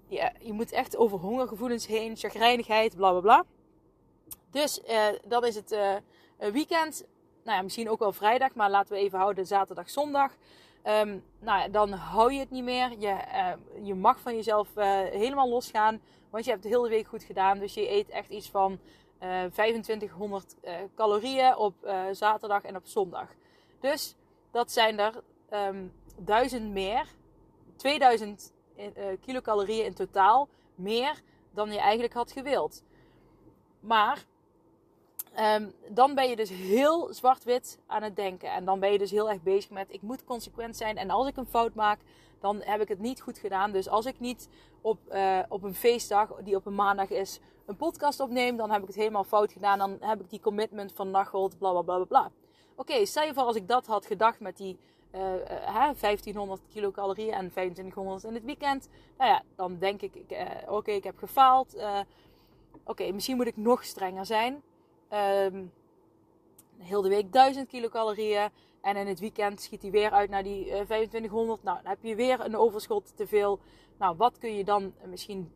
Je, 0.08 0.32
je 0.40 0.54
moet 0.54 0.72
echt 0.72 0.98
over 0.98 1.18
hongergevoelens 1.18 1.88
heen, 1.88 2.18
chagrijnigheid, 2.18 2.96
bla 2.96 3.12
bla 3.12 3.20
bla. 3.20 3.46
Dus 4.52 4.82
uh, 4.90 5.06
dan 5.28 5.46
is 5.46 5.56
het 5.56 5.72
uh, 5.72 5.96
weekend, 6.52 7.06
nou 7.44 7.58
ja, 7.58 7.64
misschien 7.64 7.90
ook 7.90 8.00
wel 8.00 8.12
vrijdag, 8.12 8.56
maar 8.56 8.70
laten 8.70 8.94
we 8.94 9.00
even 9.00 9.20
houden 9.20 9.48
zaterdag, 9.48 9.90
zondag. 9.90 10.32
Um, 10.86 11.24
nou 11.40 11.62
ja, 11.62 11.68
dan 11.68 11.92
hou 11.92 12.34
je 12.34 12.40
het 12.40 12.52
niet 12.52 12.64
meer. 12.64 12.92
Je, 13.00 13.18
uh, 13.34 13.86
je 13.86 13.96
mag 13.96 14.20
van 14.20 14.36
jezelf 14.36 14.68
helemaal 15.12 15.50
losgaan, 15.50 16.02
want 16.30 16.46
je 16.46 16.52
hebt 16.52 16.64
de 16.64 16.70
hele 16.70 16.90
week 16.90 17.08
goed 17.08 17.24
gedaan. 17.24 17.60
Dus 17.60 17.74
je 17.74 17.90
eet 17.90 18.10
echt 18.10 18.30
iets 18.30 18.50
van 18.50 18.80
2500 19.22 20.56
uh, 20.64 20.74
calorieën 20.96 21.56
op 21.56 21.74
uh, 21.84 22.04
zaterdag 22.12 22.64
en 22.64 22.76
op 22.76 22.86
zondag. 22.86 23.28
Dus 23.80 24.16
dat 24.52 24.72
zijn 24.72 25.00
er 25.00 25.24
um, 25.54 25.94
1000 26.18 26.72
meer, 26.72 27.06
2000 27.76 28.54
in, 28.76 28.94
uh, 28.98 29.06
kilocalorieën 29.22 29.86
in 29.86 29.94
totaal 29.94 30.48
meer 30.76 31.22
dan 31.52 31.72
je 31.72 31.80
eigenlijk 31.80 32.14
had 32.14 32.32
gewild. 32.32 32.84
Maar 33.80 34.26
um, 35.40 35.74
dan 35.88 36.16
ben 36.16 36.30
je 36.30 36.36
dus 36.36 36.50
heel 36.50 37.14
zwart-wit 37.14 37.80
aan 37.88 38.04
het 38.04 38.16
denken. 38.16 38.52
En 38.52 38.66
dan 38.66 38.80
ben 38.80 38.92
je 38.92 38.98
dus 38.98 39.12
heel 39.12 39.30
erg 39.30 39.42
bezig 39.42 39.70
met: 39.70 39.94
ik 39.94 40.02
moet 40.02 40.24
consequent 40.24 40.78
zijn. 40.78 40.98
En 40.98 41.10
als 41.10 41.28
ik 41.28 41.38
een 41.38 41.46
fout 41.46 41.74
maak, 41.74 42.00
dan 42.40 42.62
heb 42.62 42.82
ik 42.82 42.88
het 42.88 43.00
niet 43.00 43.22
goed 43.22 43.38
gedaan. 43.38 43.72
Dus 43.72 43.90
als 43.90 44.06
ik 44.06 44.20
niet 44.20 44.50
op, 44.82 45.00
op 45.50 45.64
een 45.64 45.76
feestdag, 45.76 46.34
die 46.44 46.56
op 46.56 46.66
een 46.66 46.76
maandag 46.76 47.10
is, 47.10 47.40
een 47.72 47.78
podcast 47.78 48.20
opneem, 48.20 48.58
dan 48.58 48.72
heb 48.72 48.82
ik 48.82 48.88
het 48.88 48.96
helemaal 48.96 49.24
fout 49.24 49.52
gedaan. 49.52 49.78
Dan 49.78 49.98
heb 50.00 50.22
ik 50.22 50.30
die 50.30 50.40
commitment 50.40 50.94
van 50.94 51.12
Nachtgold, 51.12 51.58
bla 51.58 51.82
bla 51.82 52.04
bla. 52.04 52.20
Oké, 52.22 52.32
okay, 52.76 53.06
stel 53.06 53.24
je 53.24 53.34
voor 53.34 53.44
als 53.44 53.56
ik 53.56 53.68
dat 53.68 53.86
had 53.86 54.06
gedacht 54.06 54.40
met 54.40 54.58
die 54.58 54.78
uh, 55.16 55.22
uh, 55.22 56.00
1500 56.00 56.62
kilocalorieën 56.74 57.34
en 57.34 57.50
2500 57.50 58.24
in 58.24 58.34
het 58.34 58.44
weekend. 58.44 58.90
Nou 59.18 59.30
ja, 59.30 59.44
dan 59.56 59.78
denk 59.78 60.02
ik, 60.02 60.16
uh, 60.28 60.40
oké, 60.68 60.92
ik 60.92 61.04
heb 61.04 61.18
gefaald. 61.18 61.76
Uh, 61.76 62.00
oké, 62.84 63.12
misschien 63.12 63.36
moet 63.36 63.48
ik 63.48 63.58
nog 63.58 63.84
strenger 63.84 64.26
zijn. 64.26 64.62
Um, 65.14 65.72
heel 66.78 67.02
de 67.02 67.10
week 67.10 67.32
1000 67.32 67.68
kilocalorieën. 67.68 68.50
En 68.82 68.96
in 68.96 69.08
het 69.08 69.20
weekend 69.20 69.62
schiet 69.62 69.82
hij 69.82 69.92
weer 69.92 70.12
uit 70.12 70.30
naar 70.30 70.44
die 70.44 70.66
2500. 70.66 71.64
Nou, 71.64 71.78
dan 71.82 71.92
heb 71.92 72.04
je 72.04 72.16
weer 72.16 72.40
een 72.40 72.58
overschot 72.58 73.18
te 73.18 73.28
veel. 73.28 73.60
Nou, 73.98 74.16
wat 74.18 74.38
kun 74.38 74.56
je 74.56 74.64
dan 74.64 74.94
misschien 75.06 75.52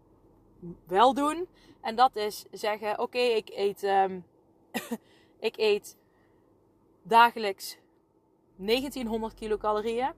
wel 0.87 1.13
doen? 1.13 1.47
En 1.81 1.95
dat 1.95 2.15
is 2.15 2.45
zeggen: 2.51 2.99
Oké, 2.99 3.19
ik 3.19 3.49
eet. 3.49 3.83
Um, 3.83 4.25
ik 5.39 5.57
eet 5.57 5.97
dagelijks 7.03 7.77
1900 8.55 9.33
kilocalorieën. 9.33 10.11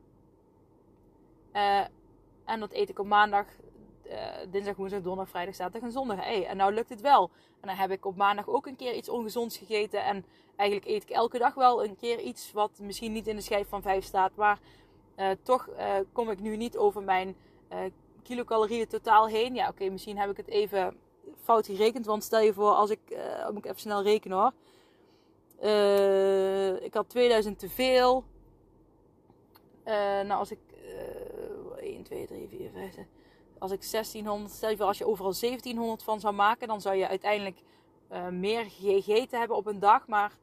Uh, 1.53 1.79
en 2.45 2.59
dat 2.59 2.73
eet 2.73 2.89
ik 2.89 2.99
op 2.99 3.05
maandag, 3.05 3.45
uh, 4.05 4.13
dinsdag, 4.49 4.75
woensdag, 4.75 5.01
donderdag, 5.01 5.29
vrijdag, 5.29 5.55
zaterdag 5.55 5.81
en 5.81 5.91
zondag. 5.91 6.17
Hey, 6.17 6.45
en 6.45 6.57
nou 6.57 6.73
lukt 6.73 6.89
het 6.89 7.01
wel. 7.01 7.29
En 7.61 7.67
dan 7.67 7.77
heb 7.77 7.91
ik 7.91 8.05
op 8.05 8.15
maandag 8.15 8.47
ook 8.47 8.65
een 8.65 8.75
keer 8.75 8.93
iets 8.93 9.09
ongezonds 9.09 9.57
gegeten. 9.57 10.03
En 10.03 10.25
eigenlijk 10.55 10.89
eet 10.89 11.03
ik 11.03 11.09
elke 11.09 11.37
dag 11.37 11.53
wel 11.53 11.83
een 11.83 11.95
keer 11.95 12.19
iets 12.19 12.51
wat 12.51 12.79
misschien 12.81 13.11
niet 13.11 13.27
in 13.27 13.35
de 13.35 13.41
schijf 13.41 13.67
van 13.67 13.81
5 13.81 14.03
staat. 14.03 14.35
Maar 14.35 14.59
uh, 15.17 15.29
toch 15.43 15.69
kom 16.11 16.29
ik 16.29 16.39
nu 16.39 16.55
niet 16.55 16.77
over 16.77 17.03
mijn 17.03 17.35
kilocalorieën 18.27 18.87
totaal 18.87 19.27
heen. 19.27 19.55
Ja, 19.55 19.67
oké, 19.67 19.89
misschien 19.89 20.17
heb 20.17 20.29
ik 20.29 20.37
het 20.37 20.47
even 20.47 20.97
fout 21.43 21.65
gerekend. 21.65 22.05
Want 22.05 22.23
stel 22.23 22.39
je 22.39 22.53
voor, 22.53 22.71
als 22.71 22.89
ik, 22.89 22.99
uh, 23.09 23.49
moet 23.49 23.57
ik 23.57 23.65
even 23.65 23.79
snel 23.79 24.03
rekenen 24.03 24.37
hoor. 24.37 24.51
Uh, 25.63 26.83
ik 26.83 26.93
had 26.93 27.09
2000 27.09 27.59
te 27.59 27.69
veel. 27.69 28.23
Uh, 29.85 29.93
nou, 29.93 30.31
als 30.33 30.51
ik 30.51 30.59
1, 31.79 32.03
2, 32.03 32.25
3, 32.27 32.47
4, 32.47 32.69
5, 32.73 32.93
6. 32.93 33.05
Als 33.59 33.71
ik 33.71 33.91
1600, 33.91 34.53
stel 34.53 34.69
je 34.69 34.77
voor, 34.77 34.85
als 34.85 34.97
je 34.97 35.07
overal 35.07 35.33
1700 35.39 36.03
van 36.03 36.19
zou 36.19 36.33
maken, 36.33 36.67
dan 36.67 36.81
zou 36.81 36.95
je 36.95 37.07
uiteindelijk 37.07 37.59
meer 38.31 38.65
gegeten 38.69 39.39
hebben 39.39 39.57
op 39.57 39.65
een 39.65 39.79
dag. 39.79 40.07
Maar 40.07 40.37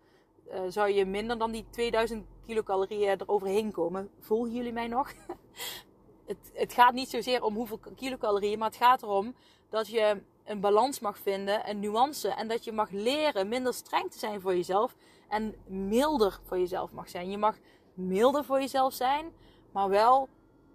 zou 0.69 0.91
je 0.91 1.05
minder 1.05 1.39
dan 1.39 1.51
die 1.51 1.65
2000 1.71 2.27
kilocalorieën 2.47 3.21
eroverheen 3.21 3.73
komen. 3.73 4.11
Volgen 4.21 4.53
jullie 4.53 4.73
mij 4.73 4.89
nog? 4.89 5.13
het, 6.27 6.51
het 6.53 6.73
gaat 6.73 6.93
niet 6.93 7.09
zozeer 7.09 7.43
om 7.43 7.55
hoeveel 7.55 7.81
kilocalorieën, 7.97 8.59
maar 8.59 8.69
het 8.69 8.77
gaat 8.77 9.03
erom 9.03 9.35
dat 9.69 9.89
je 9.89 10.23
een 10.45 10.61
balans 10.61 11.01
mag 11.01 11.19
vinden, 11.19 11.69
een 11.69 11.81
nuance. 11.81 12.29
En 12.29 12.49
dat 12.49 12.65
je 12.65 12.73
mag 12.73 12.91
leren 12.91 13.49
minder 13.49 13.75
streng 13.75 14.11
te 14.11 14.19
zijn 14.19 14.41
voor 14.41 14.55
jezelf 14.55 14.97
en 15.29 15.55
milder 15.67 16.41
voor 16.43 16.59
jezelf 16.59 16.93
mag 16.93 17.09
zijn. 17.09 17.31
Je 17.31 17.39
mag 17.39 17.57
milder 17.95 18.45
voor 18.45 18.61
jezelf 18.61 18.93
zijn, 18.93 19.33
maar 19.73 19.89
wel 19.89 20.29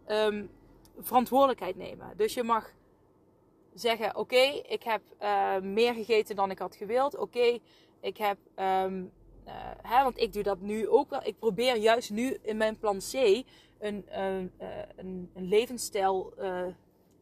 um, 0.08 0.50
verantwoordelijkheid 0.98 1.76
nemen. 1.76 2.14
Dus 2.18 2.34
je 2.34 2.44
mag 2.44 2.74
zeggen: 3.74 4.16
Oké, 4.16 4.62
ik 4.68 4.84
heb 4.84 5.02
uh, 5.22 5.58
meer 5.58 5.94
gegeten 5.94 6.36
dan 6.36 6.52
ik 6.52 6.60
had 6.60 6.76
gewild. 6.76 7.18
Oké, 7.18 7.60
ik 8.00 8.18
heb. 8.18 8.38
Um, 8.56 9.12
uh, 9.48 9.54
hè, 9.82 10.04
want 10.04 10.18
ik 10.18 10.34
doe 10.34 10.44
dat 10.44 10.60
nu 10.60 10.88
ook 10.88 11.10
wel. 11.10 11.22
Ik 11.24 11.40
probeer 11.40 11.78
juist 11.78 12.10
nu 12.10 12.38
in 12.42 12.58
mijn 12.58 12.78
plan 12.78 12.98
C 12.98 13.44
een, 13.80 14.06
een, 14.10 14.52
een, 14.96 15.30
een 15.34 15.48
levensstijl 15.48 16.34
uh, 16.40 16.62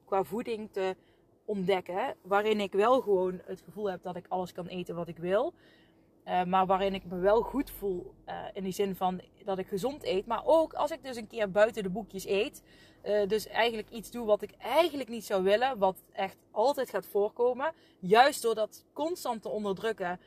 qua 0.06 0.24
voeding 0.24 0.72
te 0.72 0.96
ontdekken. 1.46 2.16
Waarin 2.22 2.60
ik 2.60 2.74
wel 2.74 3.02
gewoon 3.02 3.42
het 3.46 3.62
gevoel 3.62 3.90
heb 3.90 4.04
dat 4.04 4.16
ik 4.16 4.26
alles 4.28 4.52
kan 4.52 4.68
eten 4.68 4.96
wat 4.96 5.08
ik 5.08 5.18
wil. 5.18 5.54
Maar 6.46 6.66
waarin 6.66 6.94
ik 6.94 7.06
me 7.06 7.20
wel 7.20 7.42
goed 7.42 7.70
voel. 7.70 8.14
In 8.54 8.64
die 8.64 8.72
zin 8.72 8.96
van 8.96 9.22
dat 9.44 9.58
ik 9.58 9.68
gezond 9.68 10.04
eet. 10.04 10.26
Maar 10.26 10.42
ook 10.46 10.74
als 10.74 10.92
ik 10.92 11.04
dus 11.04 11.16
een 11.16 11.28
keer 11.28 11.52
buiten 11.52 11.84
de 11.84 11.90
boekjes 11.90 12.26
eet. 12.26 12.64
Dus 13.28 13.48
eigenlijk 13.48 13.90
iets 13.90 14.12
doe 14.12 14.26
wat 14.26 14.42
ik 14.42 14.52
eigenlijk 14.52 15.10
niet 15.10 15.26
zou 15.26 15.44
willen. 15.44 15.78
Wat 15.78 16.04
echt 16.12 16.38
altijd 16.52 16.90
gaat 16.90 17.06
voorkomen. 17.06 17.74
Juist 18.00 18.42
door 18.42 18.56
dat 18.56 18.86
constant 18.94 19.42
te 19.42 19.50
onderdrukken. 19.50 20.20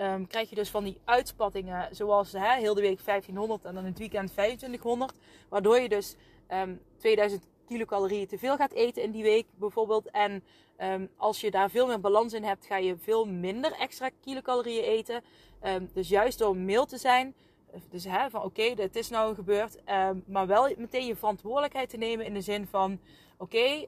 Um, 0.00 0.26
krijg 0.26 0.48
je 0.48 0.54
dus 0.54 0.70
van 0.70 0.84
die 0.84 1.00
uitspattingen. 1.04 1.96
Zoals 1.96 2.32
hè, 2.32 2.54
heel 2.54 2.74
de 2.74 2.80
week 2.80 3.04
1500 3.04 3.64
en 3.64 3.74
dan 3.74 3.82
in 3.82 3.90
het 3.90 3.98
weekend 3.98 4.32
2500. 4.32 5.12
Waardoor 5.48 5.80
je 5.80 5.88
dus 5.88 6.16
um, 6.48 6.80
2000 6.96 7.46
kilocalorieën 7.66 8.26
te 8.26 8.38
veel 8.38 8.56
gaat 8.56 8.72
eten 8.72 9.02
in 9.02 9.10
die 9.10 9.22
week 9.22 9.46
bijvoorbeeld. 9.54 10.10
En 10.10 10.44
um, 10.82 11.08
als 11.16 11.40
je 11.40 11.50
daar 11.50 11.70
veel 11.70 11.86
meer 11.86 12.00
balans 12.00 12.32
in 12.32 12.44
hebt, 12.44 12.66
ga 12.66 12.76
je 12.76 12.96
veel 12.96 13.26
minder 13.26 13.72
extra 13.72 14.10
kilocalorieën 14.20 14.84
eten. 14.84 15.22
Dus 15.92 16.08
juist 16.08 16.38
door 16.38 16.56
mild 16.56 16.88
te 16.88 16.98
zijn. 16.98 17.34
Dus 17.90 18.04
hè, 18.04 18.30
van 18.30 18.42
oké, 18.42 18.74
dit 18.74 18.96
is 18.96 19.08
nou 19.08 19.34
gebeurd. 19.34 19.76
Maar 20.26 20.46
wel 20.46 20.74
meteen 20.76 21.06
je 21.06 21.16
verantwoordelijkheid 21.16 21.88
te 21.88 21.96
nemen 21.96 22.26
in 22.26 22.34
de 22.34 22.40
zin 22.40 22.66
van 22.66 23.00
oké, 23.38 23.86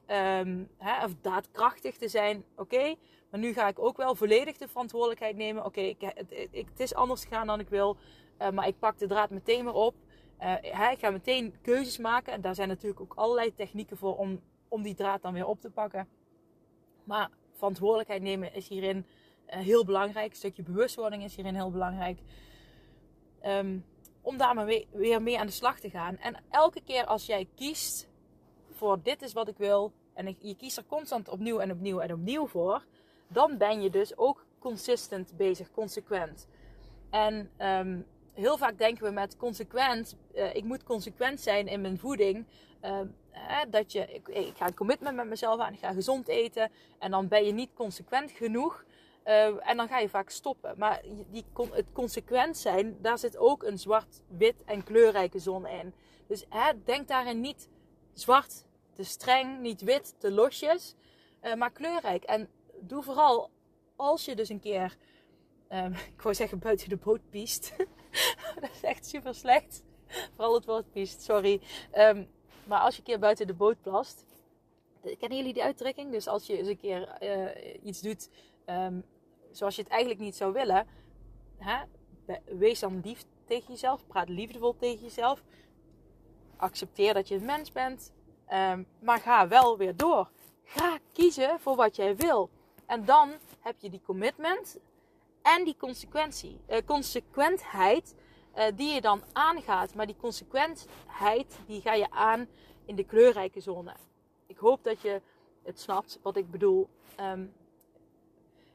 of 1.03 1.13
daadkrachtig 1.21 1.97
te 1.97 2.07
zijn. 2.07 2.43
Oké, 2.55 2.95
maar 3.33 3.41
nu 3.41 3.53
ga 3.53 3.67
ik 3.67 3.79
ook 3.79 3.97
wel 3.97 4.15
volledig 4.15 4.57
de 4.57 4.67
verantwoordelijkheid 4.67 5.35
nemen. 5.35 5.65
Oké, 5.65 5.81
ik, 5.81 6.01
het, 6.51 6.79
is 6.79 6.93
anders 6.93 7.23
gegaan 7.23 7.47
dan 7.47 7.59
ik 7.59 7.69
wil. 7.69 7.97
Uh, 8.41 8.49
maar 8.49 8.67
ik 8.67 8.79
pak 8.79 8.97
de 8.97 9.07
draad 9.07 9.29
meteen 9.29 9.63
weer 9.63 9.73
op. 9.73 9.95
Uh, 10.41 10.91
ik 10.91 10.99
ga 10.99 11.09
meteen 11.09 11.53
keuzes 11.61 11.97
maken. 11.97 12.33
En 12.33 12.41
daar 12.41 12.55
zijn 12.55 12.67
natuurlijk 12.67 13.01
ook 13.01 13.13
allerlei 13.15 13.53
technieken 13.55 13.97
voor 13.97 14.17
om, 14.17 14.41
om 14.67 14.81
die 14.81 14.95
draad 14.95 15.21
dan 15.21 15.33
weer 15.33 15.45
op 15.45 15.61
te 15.61 15.69
pakken. 15.69 16.07
Maar 17.03 17.29
verantwoordelijkheid 17.53 18.21
nemen 18.21 18.53
is 18.53 18.67
hierin 18.67 18.97
uh, 18.97 19.59
heel 19.59 19.85
belangrijk. 19.85 20.29
Een 20.29 20.35
stukje 20.35 20.63
bewustwording 20.63 21.23
is 21.23 21.35
hierin 21.35 21.55
heel 21.55 21.71
belangrijk. 21.71 22.19
Um, 23.45 23.85
om 24.21 24.37
daar 24.37 24.65
weer 24.91 25.21
mee 25.21 25.39
aan 25.39 25.45
de 25.45 25.51
slag 25.51 25.79
te 25.79 25.89
gaan. 25.89 26.17
En 26.17 26.43
elke 26.49 26.81
keer 26.81 27.05
als 27.05 27.25
jij 27.25 27.47
kiest 27.55 28.09
voor 28.71 29.01
dit 29.01 29.21
is 29.21 29.33
wat 29.33 29.47
ik 29.47 29.57
wil, 29.57 29.93
en 30.13 30.35
je 30.39 30.55
kiest 30.55 30.77
er 30.77 30.85
constant 30.85 31.29
opnieuw 31.29 31.59
en 31.59 31.71
opnieuw 31.71 31.99
en 31.99 32.13
opnieuw 32.13 32.47
voor, 32.47 32.85
dan 33.33 33.57
ben 33.57 33.81
je 33.81 33.89
dus 33.89 34.17
ook 34.17 34.45
consistent 34.59 35.37
bezig, 35.37 35.71
consequent. 35.71 36.47
En 37.09 37.51
ehm, 37.57 37.99
heel 38.33 38.57
vaak 38.57 38.77
denken 38.77 39.03
we 39.03 39.11
met 39.11 39.37
consequent, 39.37 40.15
uh, 40.35 40.55
ik 40.55 40.63
moet 40.63 40.83
consequent 40.83 41.41
zijn 41.41 41.67
in 41.67 41.81
mijn 41.81 41.99
voeding. 41.99 42.45
Uh, 42.83 42.99
dat 43.69 43.91
je, 43.91 44.21
ik, 44.27 44.51
ga 44.55 44.67
een 44.67 44.75
commitment 44.75 45.15
met 45.15 45.27
mezelf 45.27 45.59
aan, 45.59 45.73
ik 45.73 45.79
ga 45.79 45.91
gezond 45.93 46.27
eten. 46.27 46.71
En 46.99 47.11
dan 47.11 47.27
ben 47.27 47.45
je 47.45 47.51
niet 47.51 47.73
consequent 47.73 48.31
genoeg. 48.31 48.83
Uh, 49.25 49.69
en 49.69 49.77
dan 49.77 49.87
ga 49.87 49.99
je 49.99 50.09
vaak 50.09 50.29
stoppen. 50.29 50.73
Maar 50.77 51.01
die, 51.31 51.45
het 51.71 51.85
consequent 51.93 52.57
zijn, 52.57 52.97
daar 53.01 53.17
zit 53.17 53.37
ook 53.37 53.63
een 53.63 53.77
zwart, 53.77 54.21
wit 54.27 54.63
en 54.65 54.83
kleurrijke 54.83 55.39
zon 55.39 55.67
in. 55.67 55.93
Dus 56.27 56.45
hè, 56.49 56.71
denk 56.83 57.07
daarin 57.07 57.41
niet 57.41 57.69
zwart, 58.13 58.65
te 58.93 59.03
streng, 59.03 59.59
niet 59.59 59.81
wit, 59.81 60.15
te 60.17 60.31
losjes, 60.31 60.95
uh, 61.43 61.53
maar 61.53 61.71
kleurrijk. 61.71 62.23
En 62.23 62.49
doe 62.87 63.03
vooral 63.03 63.49
als 63.95 64.25
je 64.25 64.35
dus 64.35 64.49
een 64.49 64.59
keer, 64.59 64.97
um, 65.69 65.93
ik 66.15 66.21
wou 66.21 66.35
zeggen 66.35 66.59
buiten 66.59 66.89
de 66.89 66.97
boot 66.97 67.29
piest. 67.29 67.75
dat 68.59 68.69
is 68.73 68.83
echt 68.83 69.05
super 69.05 69.35
slecht. 69.35 69.83
Vooral 70.35 70.53
het 70.53 70.65
woord 70.65 70.91
piest, 70.91 71.21
sorry. 71.21 71.61
Um, 71.93 72.27
maar 72.65 72.79
als 72.79 72.93
je 72.93 72.99
een 72.99 73.07
keer 73.07 73.19
buiten 73.19 73.47
de 73.47 73.53
boot 73.53 73.81
plast. 73.81 74.25
Kennen 75.01 75.37
jullie 75.37 75.53
die 75.53 75.63
uitdrukking? 75.63 76.11
Dus 76.11 76.27
als 76.27 76.45
je 76.45 76.57
eens 76.57 76.67
een 76.67 76.77
keer 76.77 77.17
uh, 77.21 77.83
iets 77.83 78.01
doet 78.01 78.29
um, 78.65 79.05
zoals 79.51 79.75
je 79.75 79.81
het 79.81 79.91
eigenlijk 79.91 80.21
niet 80.21 80.35
zou 80.35 80.53
willen. 80.53 80.87
Hè? 81.57 81.83
Wees 82.45 82.79
dan 82.79 83.01
lief 83.03 83.23
tegen 83.45 83.67
jezelf. 83.67 84.07
Praat 84.07 84.29
liefdevol 84.29 84.75
tegen 84.75 85.03
jezelf. 85.03 85.43
Accepteer 86.57 87.13
dat 87.13 87.27
je 87.27 87.35
een 87.35 87.45
mens 87.45 87.71
bent. 87.71 88.11
Maar 88.99 89.19
ga 89.19 89.47
wel 89.47 89.77
weer 89.77 89.95
door. 89.95 90.29
Ga 90.63 90.97
kiezen 91.13 91.59
voor 91.59 91.75
wat 91.75 91.95
jij 91.95 92.15
wil. 92.15 92.49
En 92.85 93.05
dan 93.05 93.31
heb 93.59 93.75
je 93.79 93.89
die 93.89 94.01
commitment 94.05 94.77
en 95.41 95.63
die 95.63 95.75
consequentie, 95.77 96.59
uh, 96.69 96.77
consequentheid 96.85 98.15
uh, 98.57 98.63
die 98.75 98.93
je 98.93 99.01
dan 99.01 99.23
aangaat. 99.33 99.95
Maar 99.95 100.05
die 100.05 100.15
consequentheid 100.15 101.59
die 101.67 101.81
ga 101.81 101.93
je 101.93 102.11
aan 102.11 102.47
in 102.85 102.95
de 102.95 103.03
kleurrijke 103.03 103.59
zone. 103.59 103.93
Ik 104.47 104.57
hoop 104.57 104.83
dat 104.83 105.01
je 105.01 105.21
het 105.63 105.79
snapt 105.79 106.19
wat 106.21 106.35
ik 106.35 106.51
bedoel. 106.51 106.89
Um, 107.19 107.53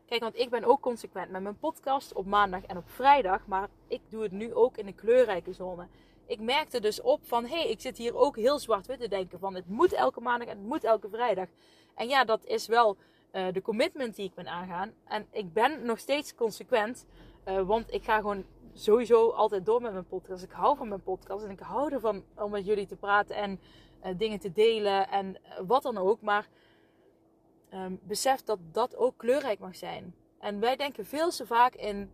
kijk, 0.07 0.23
want 0.23 0.39
ik 0.39 0.51
ben 0.51 0.65
ook 0.65 0.81
consequent 0.81 1.31
met 1.31 1.43
mijn 1.43 1.59
podcast 1.59 2.13
op 2.13 2.27
maandag 2.27 2.63
en 2.63 2.77
op 2.77 2.91
vrijdag. 2.91 3.47
Maar 3.47 3.69
ik 3.87 4.01
doe 4.09 4.23
het 4.23 4.33
nu 4.33 4.55
ook 4.55 4.77
in 4.77 4.87
de 4.87 4.93
kleurrijke 4.93 5.53
zone. 5.53 5.89
Ik 6.27 6.41
merkte 6.41 6.81
dus 6.81 7.01
op 7.01 7.27
van, 7.27 7.47
hé, 7.47 7.61
hey, 7.61 7.71
ik 7.71 7.81
zit 7.81 7.99
hier 7.99 8.17
ook 8.17 8.37
heel 8.37 8.59
zwart-wit 8.59 9.01
te 9.01 9.09
denken. 9.09 9.39
Van, 9.39 9.55
het 9.55 9.69
moet 9.69 9.93
elke 9.93 10.21
maandag 10.21 10.49
en 10.49 10.57
het 10.59 10.67
moet 10.67 10.85
elke 10.85 11.09
vrijdag. 11.09 11.49
En 11.95 12.09
ja, 12.09 12.25
dat 12.25 12.45
is 12.45 12.67
wel 12.67 12.97
uh, 13.33 13.47
de 13.53 13.63
commitment 13.63 14.17
die 14.17 14.25
ik 14.25 14.35
ben 14.35 14.49
aangaan. 14.49 14.93
En 15.05 15.27
ik 15.31 15.53
ben 15.53 15.85
nog 15.85 15.99
steeds 15.99 16.35
consequent. 16.35 17.07
Uh, 17.45 17.61
want 17.61 17.93
ik 17.93 18.05
ga 18.05 18.17
gewoon 18.17 18.45
sowieso 18.73 19.31
altijd 19.31 19.67
door 19.67 19.83
met 19.83 19.93
mijn 19.93 20.07
podcast. 20.07 20.43
Ik 20.43 20.51
hou 20.51 20.77
van 20.77 20.89
mijn 20.89 21.03
podcast 21.03 21.45
en 21.45 21.51
ik 21.51 21.61
hou 21.61 21.93
ervan 21.93 22.25
om 22.37 22.51
met 22.51 22.67
jullie 22.67 22.87
te 22.87 22.97
praten 22.97 23.37
en 23.37 23.61
uh, 24.05 24.13
dingen 24.17 24.39
te 24.39 24.53
delen 24.53 25.09
en 25.09 25.37
wat 25.67 25.83
dan 25.83 25.99
ook. 25.99 26.21
Maar 26.21 26.49
um, 27.75 28.01
besef 28.03 28.43
dat 28.43 28.59
dat 28.73 28.97
ook 28.97 29.15
kleurrijk 29.17 29.59
mag 29.59 29.77
zijn. 29.77 30.15
En 30.39 30.61
wij 30.61 30.77
denken 30.77 31.07
veel 31.07 31.31
te 31.31 31.47
vaak 31.47 31.75
in 31.75 32.11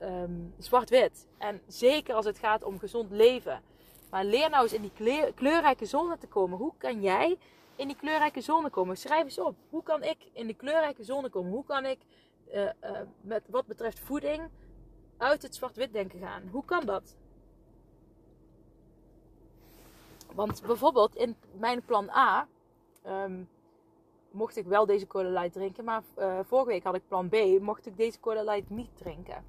um, 0.00 0.54
zwart-wit. 0.58 1.26
En 1.38 1.60
zeker 1.66 2.14
als 2.14 2.24
het 2.24 2.38
gaat 2.38 2.64
om 2.64 2.78
gezond 2.78 3.10
leven. 3.10 3.62
Maar 4.10 4.24
leer 4.24 4.50
nou 4.50 4.62
eens 4.62 4.72
in 4.72 4.82
die 4.82 5.32
kleurrijke 5.34 5.86
zone 5.86 6.18
te 6.18 6.26
komen. 6.26 6.58
Hoe 6.58 6.72
kan 6.78 7.00
jij 7.00 7.38
in 7.82 7.88
die 7.88 7.96
kleurrijke 7.96 8.40
zone 8.40 8.70
komen. 8.70 8.96
Schrijf 8.96 9.24
eens 9.24 9.38
op. 9.38 9.56
Hoe 9.70 9.82
kan 9.82 10.02
ik 10.02 10.16
in 10.32 10.46
de 10.46 10.54
kleurrijke 10.54 11.04
zone 11.04 11.28
komen? 11.28 11.50
Hoe 11.50 11.64
kan 11.64 11.84
ik 11.84 11.98
uh, 12.54 12.62
uh, 12.62 12.70
met 13.20 13.42
wat 13.50 13.66
betreft 13.66 14.00
voeding 14.00 14.48
uit 15.16 15.42
het 15.42 15.54
zwart-wit 15.54 15.92
denken 15.92 16.18
gaan? 16.18 16.48
Hoe 16.50 16.64
kan 16.64 16.86
dat? 16.86 17.16
Want 20.34 20.62
bijvoorbeeld 20.66 21.16
in 21.16 21.36
mijn 21.52 21.84
plan 21.84 22.10
A 22.10 22.48
um, 23.06 23.48
mocht 24.30 24.56
ik 24.56 24.66
wel 24.66 24.86
deze 24.86 25.06
Cola 25.06 25.28
Light 25.28 25.52
drinken. 25.52 25.84
Maar 25.84 26.02
uh, 26.18 26.38
vorige 26.42 26.68
week 26.68 26.84
had 26.84 26.94
ik 26.94 27.08
plan 27.08 27.28
B. 27.28 27.60
Mocht 27.60 27.86
ik 27.86 27.96
deze 27.96 28.20
Cola 28.20 28.42
Light 28.42 28.70
niet 28.70 28.96
drinken. 28.96 29.44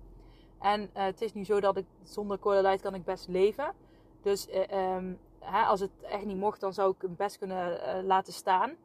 En 0.59 0.89
het 0.93 1.21
is 1.21 1.33
nu 1.33 1.45
zo 1.45 1.59
dat 1.59 1.77
ik 1.77 1.85
zonder 2.03 2.39
Cola 2.39 2.61
Light 2.61 2.81
kan 2.81 2.93
ik 2.93 3.03
best 3.03 3.27
leven. 3.27 3.73
Dus 4.21 4.47
um, 4.71 5.19
hè, 5.43 5.63
als 5.63 5.79
het 5.79 5.91
echt 6.01 6.25
niet 6.25 6.37
mocht, 6.37 6.59
dan 6.59 6.73
zou 6.73 6.91
ik 6.91 7.01
hem 7.01 7.15
best 7.15 7.37
kunnen 7.37 7.97
uh, 7.97 8.03
laten 8.03 8.33
staan. 8.33 8.75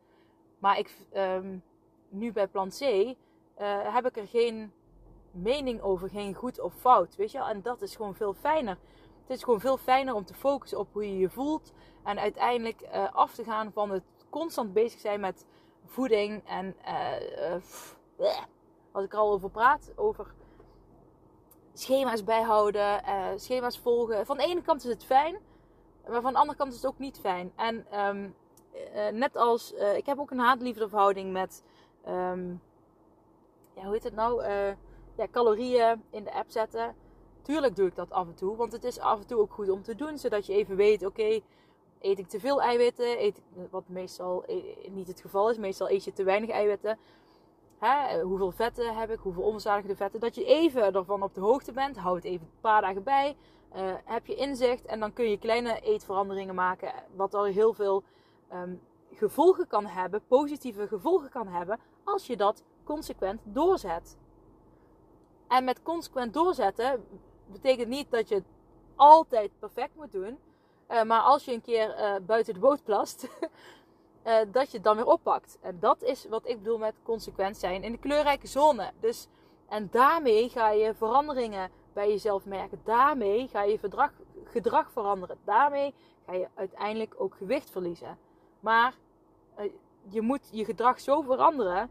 Maar 0.59 0.79
ik, 0.79 1.07
um, 1.15 1.63
nu 2.09 2.33
bij 2.33 2.49
plan 2.49 2.69
C 2.69 2.81
uh, 2.81 3.15
heb 3.95 4.07
ik 4.07 4.17
er 4.17 4.27
geen 4.27 4.73
mening 5.31 5.81
over, 5.81 6.09
geen 6.09 6.35
goed 6.35 6.61
of 6.61 6.75
fout. 6.75 7.17
Weet 7.17 7.31
je? 7.31 7.39
En 7.39 7.63
dat 7.63 7.83
is 7.83 7.97
gewoon 7.97 8.15
veel 8.15 8.35
fijner. 8.35 8.79
Het 9.21 9.37
is 9.37 9.43
gewoon 9.43 9.61
veel 9.61 9.77
fijner 9.77 10.15
om 10.15 10.25
te 10.25 10.35
focussen 10.35 10.79
op 10.79 10.89
hoe 10.93 11.07
je 11.07 11.19
je 11.19 11.31
voelt. 11.31 11.73
En 12.05 12.19
uiteindelijk 12.19 12.83
uh, 12.83 13.13
af 13.13 13.35
te 13.35 13.45
gaan 13.45 13.73
van 13.73 13.91
het 13.91 14.03
constant 14.31 14.73
bezig 14.73 15.01
zijn 15.01 15.21
met 15.21 15.47
voeding. 15.85 16.43
En 16.47 16.77
pff, 17.59 17.99
als 18.93 19.05
ik 19.05 19.13
er 19.13 19.19
al 19.19 19.33
over 19.33 19.51
praat, 19.51 19.93
over 19.97 20.35
schema's 21.73 22.25
bijhouden, 22.25 23.03
schema's 23.37 23.79
volgen. 23.79 24.27
Van 24.27 24.37
de 24.37 24.43
ene 24.45 24.63
kant 24.63 24.85
is 24.85 24.91
het 24.91 25.05
fijn. 25.05 25.39
Maar 26.09 26.21
van 26.21 26.33
de 26.33 26.39
andere 26.39 26.59
kant 26.59 26.73
is 26.73 26.83
het 26.83 26.87
ook 26.87 26.99
niet 26.99 27.19
fijn. 27.19 27.53
En 27.57 28.01
um, 28.07 28.35
uh, 28.95 29.09
net 29.09 29.37
als, 29.37 29.75
uh, 29.75 29.97
ik 29.97 30.07
heb 30.07 30.19
ook 30.19 30.31
een 30.31 30.39
haat-liefde 30.39 30.89
verhouding 30.89 31.33
met, 31.33 31.65
um, 32.09 32.61
ja, 33.75 33.83
hoe 33.83 33.93
heet 33.93 34.05
het 34.05 34.15
nou? 34.15 34.43
Uh, 34.43 34.69
ja, 35.17 35.27
calorieën 35.31 36.03
in 36.11 36.25
de 36.25 36.33
app 36.33 36.51
zetten. 36.51 36.95
Tuurlijk 37.43 37.77
doe 37.77 37.87
ik 37.87 37.95
dat 37.95 38.11
af 38.11 38.27
en 38.27 38.35
toe, 38.35 38.57
want 38.57 38.73
het 38.73 38.85
is 38.85 38.99
af 38.99 39.21
en 39.21 39.27
toe 39.27 39.39
ook 39.39 39.53
goed 39.53 39.71
om 39.71 39.83
te 39.83 39.95
doen, 39.95 40.19
zodat 40.19 40.47
je 40.47 40.53
even 40.53 40.77
weet, 40.77 41.07
oké, 41.07 41.41
eet 42.01 42.19
ik 42.19 42.29
te 42.29 42.41
veel 42.41 42.63
eiwitten? 42.63 43.23
Eet 43.23 43.43
wat 43.71 43.85
meestal 43.87 44.45
niet 44.91 45.09
het 45.09 45.21
geval 45.21 45.51
is, 45.51 45.59
meestal 45.59 45.91
eet 45.91 46.05
je 46.05 46.13
te 46.13 46.25
weinig 46.25 46.51
eiwitten. 46.51 46.99
Hè? 47.79 48.21
Hoeveel 48.21 48.51
vetten 48.51 48.97
heb 48.97 49.11
ik? 49.11 49.19
Hoeveel 49.19 49.43
onverzadigde 49.43 49.97
vetten? 49.97 50.21
Dat 50.21 50.35
je 50.35 50.45
even 50.45 50.95
ervan 50.95 51.23
op 51.23 51.35
de 51.35 51.41
hoogte 51.41 51.73
bent. 51.73 51.97
Houd 51.97 52.17
het 52.17 52.25
even 52.25 52.47
een 52.47 52.61
paar 52.61 52.81
dagen 52.81 53.03
bij. 53.03 53.37
Uh, 53.77 53.95
heb 54.05 54.27
je 54.27 54.35
inzicht 54.35 54.85
en 54.85 55.01
dan 55.01 55.13
kun 55.13 55.31
je 55.31 55.39
kleine 55.39 55.81
eetveranderingen 55.81 56.55
maken. 56.55 56.93
Wat 57.15 57.35
al 57.35 57.45
heel 57.45 57.73
veel 57.73 58.03
um, 58.53 58.81
gevolgen 59.13 59.67
kan 59.67 59.87
hebben, 59.87 60.23
positieve 60.29 60.89
gevolgen 60.89 61.31
kan 61.31 61.49
hebben, 61.49 61.79
als 62.05 62.27
je 62.27 62.37
dat 62.37 62.65
consequent 62.85 63.41
doorzet. 63.45 64.17
En 65.49 65.65
met 65.65 65.83
consequent 65.83 66.35
doorzetten 66.35 67.05
betekent 67.47 67.89
niet 67.89 68.11
dat 68.11 68.29
je 68.29 68.35
het 68.35 68.45
altijd 68.97 69.51
perfect 69.59 69.97
moet 69.97 70.13
doen. 70.13 70.39
Uh, 70.91 71.03
maar 71.03 71.21
als 71.21 71.45
je 71.45 71.53
een 71.53 71.61
keer 71.61 71.99
uh, 71.99 72.15
buiten 72.27 72.55
de 72.55 72.61
boot 72.61 72.85
plast, 72.85 73.29
dat 74.53 74.71
je 74.71 74.77
het 74.77 74.85
dan 74.85 74.97
weer 74.97 75.07
oppakt. 75.07 75.59
En 75.61 75.79
dat 75.81 76.03
is 76.03 76.27
wat 76.29 76.49
ik 76.49 76.59
bedoel 76.59 76.79
met 76.79 76.95
consequent 77.03 77.57
zijn 77.57 77.83
in 77.83 77.93
de 77.93 77.99
kleurrijke 77.99 78.47
zone. 78.47 78.93
Dus, 79.01 79.29
en 79.69 79.89
daarmee 79.91 80.49
ga 80.49 80.71
je 80.71 80.95
veranderingen 80.95 81.71
bij 81.99 82.09
jezelf 82.09 82.45
merken. 82.45 82.81
Daarmee 82.85 83.49
ga 83.49 83.63
je 83.63 83.79
gedrag, 84.45 84.93
veranderen. 84.93 85.39
Daarmee 85.45 85.95
ga 86.27 86.33
je 86.33 86.49
uiteindelijk 86.55 87.15
ook 87.17 87.35
gewicht 87.35 87.71
verliezen. 87.71 88.19
Maar 88.61 88.95
uh, 89.59 89.73
je 90.09 90.21
moet 90.21 90.49
je 90.51 90.65
gedrag 90.65 91.01
zo 91.01 91.21
veranderen 91.21 91.91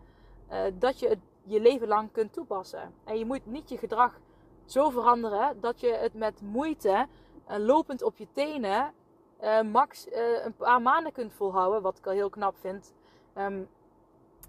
uh, 0.52 0.60
dat 0.74 1.00
je 1.00 1.08
het 1.08 1.20
je 1.44 1.60
leven 1.60 1.88
lang 1.88 2.12
kunt 2.12 2.34
toepassen. 2.34 2.94
En 3.04 3.18
je 3.18 3.26
moet 3.26 3.46
niet 3.46 3.70
je 3.70 3.78
gedrag 3.78 4.20
zo 4.66 4.90
veranderen 4.90 5.60
dat 5.60 5.80
je 5.80 5.94
het 5.94 6.14
met 6.14 6.42
moeite, 6.42 7.08
uh, 7.50 7.58
lopend 7.58 8.04
op 8.04 8.18
je 8.18 8.28
tenen, 8.32 8.94
max 9.72 10.08
een 10.44 10.56
paar 10.56 10.82
maanden 10.82 11.12
kunt 11.12 11.34
volhouden. 11.34 11.82
Wat 11.82 11.98
ik 11.98 12.08
al 12.08 12.14
heel 12.14 12.30
knap 12.30 12.56
vind. 12.58 12.94
Um, 13.38 13.70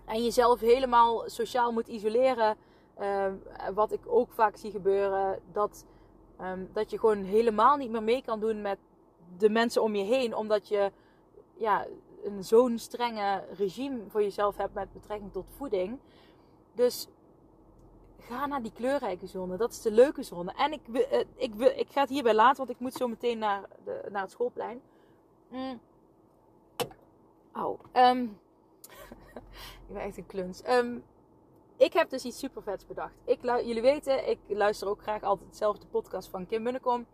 en 0.04 0.22
jezelf 0.22 0.60
helemaal 0.60 1.22
sociaal 1.26 1.72
moet 1.72 1.88
isoleren 1.88 2.56
uh, 3.00 3.32
wat 3.74 3.92
ik 3.92 4.00
ook 4.06 4.32
vaak 4.32 4.56
zie 4.56 4.70
gebeuren, 4.70 5.40
dat, 5.52 5.84
um, 6.40 6.68
dat 6.72 6.90
je 6.90 6.98
gewoon 6.98 7.24
helemaal 7.24 7.76
niet 7.76 7.90
meer 7.90 8.02
mee 8.02 8.22
kan 8.22 8.40
doen 8.40 8.62
met 8.62 8.78
de 9.37 9.50
mensen 9.50 9.82
om 9.82 9.94
je 9.94 10.04
heen, 10.04 10.34
omdat 10.37 10.68
je 10.68 10.92
ja, 11.54 11.87
een 12.24 12.44
zo'n 12.44 12.78
strenge 12.78 13.44
regime 13.56 14.00
voor 14.08 14.22
jezelf 14.22 14.56
hebt 14.56 14.74
met 14.74 14.92
betrekking 14.92 15.32
tot 15.32 15.46
voeding. 15.56 15.98
Dus 16.74 17.08
ga 18.18 18.46
naar 18.46 18.62
die 18.62 18.72
kleurrijke 18.72 19.26
zone. 19.26 19.56
Dat 19.56 19.70
is 19.70 19.82
de 19.82 19.90
leuke 19.90 20.22
zone. 20.22 20.52
En 20.52 20.72
ik, 20.72 20.80
uh, 20.88 21.20
ik, 21.34 21.54
ik 21.54 21.88
ga 21.90 22.00
het 22.00 22.11
hierbij 22.11 22.34
laten, 22.34 22.56
want 22.56 22.70
ik 22.70 22.78
moet 22.78 22.94
zo 22.94 23.08
meteen 23.08 23.38
naar, 23.38 23.62
de, 23.84 24.04
naar 24.11 24.22
het 24.22 24.30
schoolplein. 24.30 24.80
Mm. 25.48 25.80
Um, 27.92 28.22
ik 29.88 29.92
ben 29.92 30.02
echt 30.02 30.16
een 30.16 30.26
kluns. 30.26 30.62
Ik 31.78 31.92
heb 31.92 32.10
dus 32.10 32.24
iets 32.24 32.38
super 32.38 32.62
vets 32.62 32.86
bedacht. 32.86 33.14
Ik, 33.24 33.42
jullie 33.42 33.82
weten, 33.82 34.28
ik 34.28 34.38
luister 34.46 34.88
ook 34.88 35.02
graag 35.02 35.22
altijd 35.22 35.48
hetzelfde 35.48 35.86
podcast 35.86 36.28
van 36.28 36.46
Kim 36.46 36.62
Munnekom. 36.62 37.06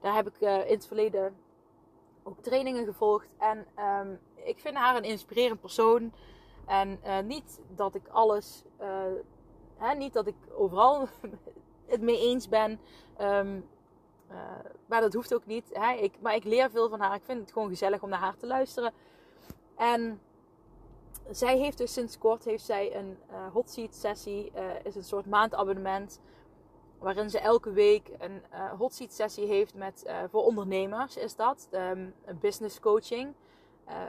Daar 0.00 0.14
heb 0.14 0.26
ik 0.26 0.40
in 0.40 0.48
het 0.48 0.86
verleden 0.86 1.36
ook 2.22 2.42
trainingen 2.42 2.84
gevolgd. 2.84 3.28
En 3.38 3.66
ehm, 3.74 4.14
ik 4.34 4.58
vind 4.58 4.76
haar 4.76 4.96
een 4.96 5.04
inspirerend 5.04 5.60
persoon. 5.60 6.12
En 6.66 6.98
niet 7.26 7.60
dat 7.68 7.94
ik 7.94 8.08
alles, 8.08 8.62
hè, 9.76 9.94
niet 9.94 10.12
dat 10.12 10.26
ik 10.26 10.36
overal 10.50 11.08
het 11.86 12.00
mee 12.00 12.18
eens 12.18 12.48
ben. 12.48 12.80
Uh, 14.30 14.36
maar 14.86 15.00
dat 15.00 15.12
hoeft 15.12 15.34
ook 15.34 15.46
niet. 15.46 15.68
Hè? 15.72 15.92
Ik, 15.92 16.20
maar 16.20 16.34
ik 16.34 16.44
leer 16.44 16.70
veel 16.70 16.88
van 16.88 17.00
haar. 17.00 17.14
Ik 17.14 17.24
vind 17.24 17.40
het 17.40 17.52
gewoon 17.52 17.68
gezellig 17.68 18.02
om 18.02 18.08
naar 18.08 18.18
haar 18.18 18.36
te 18.36 18.46
luisteren. 18.46 18.92
En 19.76 20.20
zij 21.30 21.58
heeft 21.58 21.78
dus 21.78 21.92
sinds 21.92 22.18
kort 22.18 22.44
heeft 22.44 22.64
zij 22.64 22.96
een 22.96 23.18
uh, 23.30 23.36
hot 23.52 23.70
seat 23.70 23.94
sessie. 23.94 24.52
Uh, 24.56 24.62
is 24.82 24.96
een 24.96 25.04
soort 25.04 25.26
maandabonnement. 25.26 26.20
Waarin 26.98 27.30
ze 27.30 27.38
elke 27.38 27.72
week 27.72 28.10
een 28.18 28.42
uh, 28.52 28.72
hot 28.78 28.94
seat 28.94 29.12
sessie 29.12 29.46
heeft 29.46 29.74
met, 29.74 30.04
voor 30.30 30.44
ondernemers. 30.44 31.16
Is 31.16 31.36
dat. 31.36 31.68
Um, 31.70 32.14
een 32.24 32.38
business 32.40 32.80
coaching. 32.80 33.34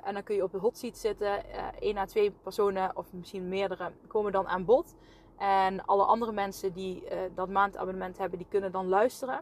en 0.03 0.13
dan 0.13 0.23
kun 0.23 0.35
je 0.35 0.43
op 0.43 0.51
de 0.51 0.57
hot 0.57 0.77
seat 0.77 0.97
zitten. 0.97 1.43
één 1.79 1.97
à 1.97 2.05
twee 2.05 2.31
personen 2.31 2.97
of 2.97 3.13
misschien 3.13 3.49
meerdere 3.49 3.91
komen 4.07 4.31
dan 4.31 4.47
aan 4.47 4.65
bod. 4.65 4.95
En 5.37 5.85
alle 5.85 6.03
andere 6.03 6.31
mensen 6.31 6.73
die 6.73 7.03
dat 7.35 7.49
maandabonnement 7.49 8.17
hebben, 8.17 8.37
die 8.37 8.47
kunnen 8.49 8.71
dan 8.71 8.87
luisteren. 8.87 9.41